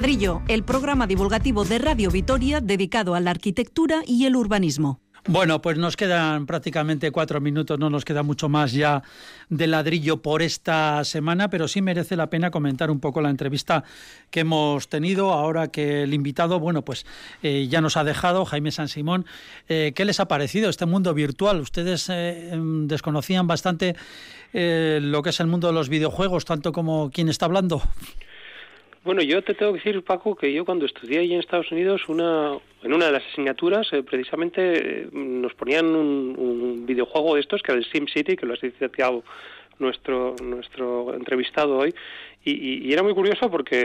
[0.00, 4.98] Ladrillo, el programa divulgativo de Radio Vitoria dedicado a la arquitectura y el urbanismo.
[5.28, 9.02] Bueno, pues nos quedan prácticamente cuatro minutos, no nos queda mucho más ya
[9.50, 13.84] de ladrillo por esta semana, pero sí merece la pena comentar un poco la entrevista
[14.30, 17.04] que hemos tenido ahora que el invitado, bueno, pues
[17.42, 19.26] eh, ya nos ha dejado, Jaime San Simón.
[19.68, 21.60] Eh, ¿Qué les ha parecido este mundo virtual?
[21.60, 23.96] Ustedes eh, em, desconocían bastante
[24.52, 27.82] lo que es el mundo de los videojuegos, tanto como quien está hablando.
[29.02, 32.02] Bueno, yo te tengo que decir, Paco, que yo cuando estudié allí en Estados Unidos,
[32.08, 34.60] una, en una de las asignaturas, eh, precisamente
[35.04, 39.22] eh, nos ponían un, videojuego de estos, que era el SimCity, que lo ha citado
[39.78, 41.94] nuestro, nuestro entrevistado hoy,
[42.42, 43.80] y, era muy curioso porque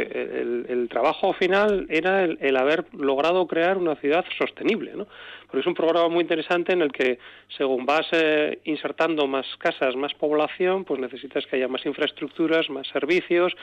[0.69, 5.07] el, trabajo final era el, haber logrado crear una ciudad sostenible, ¿no?
[5.47, 7.19] Porque es un programa muy interesante en el que,
[7.57, 12.87] según vas eh, insertando más casas, más población, pues necesitas que haya más infraestructuras, más
[12.87, 13.53] servicios,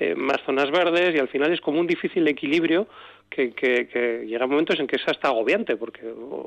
[0.00, 2.88] eh, más zonas verdes, y al final es como un difícil equilibrio
[3.28, 6.00] que, que, llega momentos en que es hasta agobiante, porque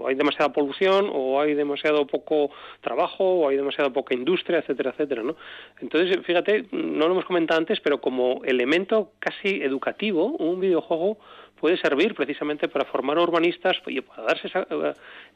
[0.07, 2.51] hay demasiada polución, o hay demasiado poco
[2.81, 5.35] trabajo, o hay demasiada poca industria, etcétera, etcétera, ¿no?
[5.79, 11.17] Entonces, fíjate, no lo hemos comentado antes, pero como elemento casi educativo, un videojuego
[11.61, 14.65] puede servir precisamente para formar urbanistas y para darse esa,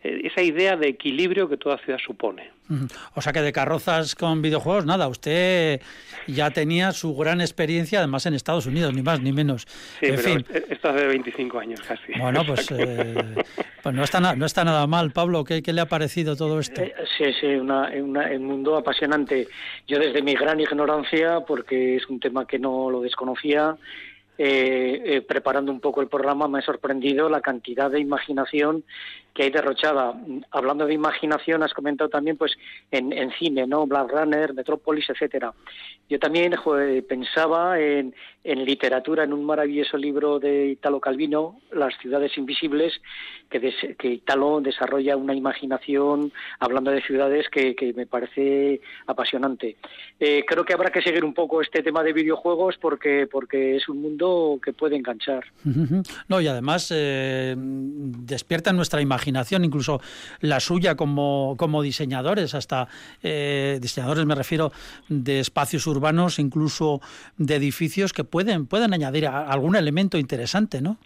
[0.04, 2.52] eh, esa, idea de equilibrio que toda ciudad supone.
[3.14, 5.82] O sea que de carrozas con videojuegos, nada, usted
[6.26, 9.68] ya tenía su gran experiencia, además en Estados Unidos, ni más ni menos.
[10.00, 10.46] Sí, en fin.
[10.68, 12.20] esto hace 25 años casi.
[12.20, 13.44] Bueno, pues, eh,
[13.84, 15.12] pues no, está no está nada mal.
[15.12, 16.82] Pablo, ¿qué, qué le ha parecido todo esto?
[16.82, 19.48] Eh, sí, sí, una, un mundo apasionante.
[19.88, 23.78] Yo desde mi gran ignorancia, porque es un tema que no lo desconocía,
[24.38, 28.84] eh, eh, preparando un poco el programa, me ha sorprendido la cantidad de imaginación
[29.36, 30.14] que hay derrochada.
[30.50, 32.54] Hablando de imaginación, has comentado también pues
[32.90, 33.86] en, cine, ¿no?
[33.86, 35.54] Black Runner, Metrópolis, etcétera.
[36.10, 36.56] Yo también
[37.08, 38.14] pensaba en,
[38.44, 42.94] literatura, en un maravilloso libro de Italo Calvino, Las ciudades invisibles,
[43.50, 49.76] que, que Italo desarrolla una imaginación hablando de ciudades que, me parece apasionante.
[50.20, 53.90] Eh, creo que habrá que seguir un poco este tema de videojuegos porque, porque es
[53.90, 55.44] un mundo que puede enganchar.
[56.28, 60.02] No, y además eh, despierta nuestra imaginación incluso
[60.42, 62.88] la suya como, como diseñadores, hasta
[63.24, 64.72] eh, diseñadores me refiero
[65.10, 67.02] de espacios urbanos, incluso
[67.38, 70.98] de edificios que pueden, pueden añadir algún elemento interesante, ¿no?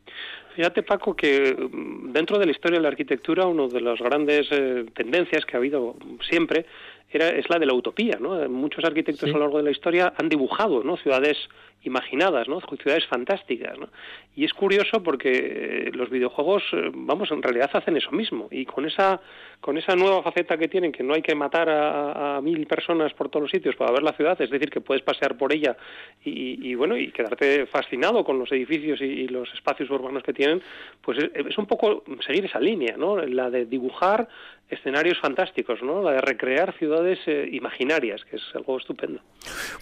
[0.55, 4.47] Fíjate, Paco, que mm, dentro de la historia de la arquitectura, una de las grandes
[4.51, 5.95] eh, tendencias que ha habido
[6.30, 6.65] siempre
[7.12, 8.18] era, es la de la utopía.
[8.20, 8.47] ¿no?
[8.49, 10.97] Muchos arquitectos a lo largo de la historia han dibujado ¿no?
[10.97, 11.38] ciudades
[11.84, 12.60] imaginadas, ¿no?
[12.62, 13.78] ciudades fantásticas.
[13.78, 13.89] ¿no?
[14.36, 18.47] Y es curioso porque los videojuegos, eh, vamos, en realidad hacen eso mismo.
[18.51, 19.22] Y con esa,
[19.62, 23.30] con esa nueva faceta que tienen, que no hay que matar a, mil personas por
[23.30, 25.76] todos los sitios para ver la ciudad, es decir, que puedes pasear por ella
[26.24, 30.62] y, bueno, y quedarte fascinado con los edificios y, los espacios urbanos que tienen,
[31.01, 33.18] pues es, un poco seguir esa línea, ¿no?
[33.18, 34.28] La de dibujar
[34.70, 36.01] escenarios fantásticos, ¿no?
[36.01, 39.22] La de recrear ciudades eh, imaginarias, que es algo estupendo.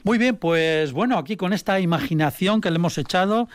[0.03, 3.47] Muy bien, pues bueno, aquí con esta imaginación que le hemos echado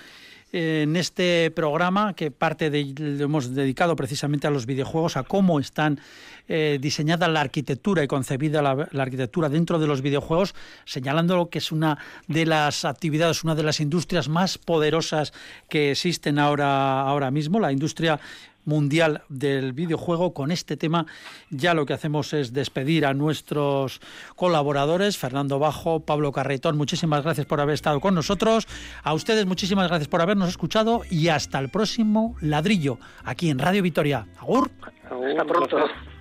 [0.53, 5.59] en este programa que parte de lo hemos dedicado precisamente a los videojuegos, a cómo
[5.59, 5.99] están
[6.47, 10.55] eh, diseñada la arquitectura y concebida la, arquitectura dentro de los videojuegos,
[10.85, 15.33] señalando que es una de las actividades, una de las industrias más poderosas
[15.71, 18.21] que existen ahora, ahora mismo, la industria
[18.65, 20.35] mundial del videojuego.
[20.35, 21.07] Con este tema
[21.51, 24.01] ya lo que hacemos es despedir a nuestros
[24.37, 28.67] colaboradores, Fernando Bajo, Pablo Carretón, muchísimas gracias por haber estado con nosotros.
[29.03, 33.83] A ustedes muchísimas gracias por habernos escuchado y hasta el próximo ladrillo aquí en Radio
[33.83, 34.27] Vitoria.
[34.41, 34.71] Agur.
[35.05, 36.12] Hasta pronto.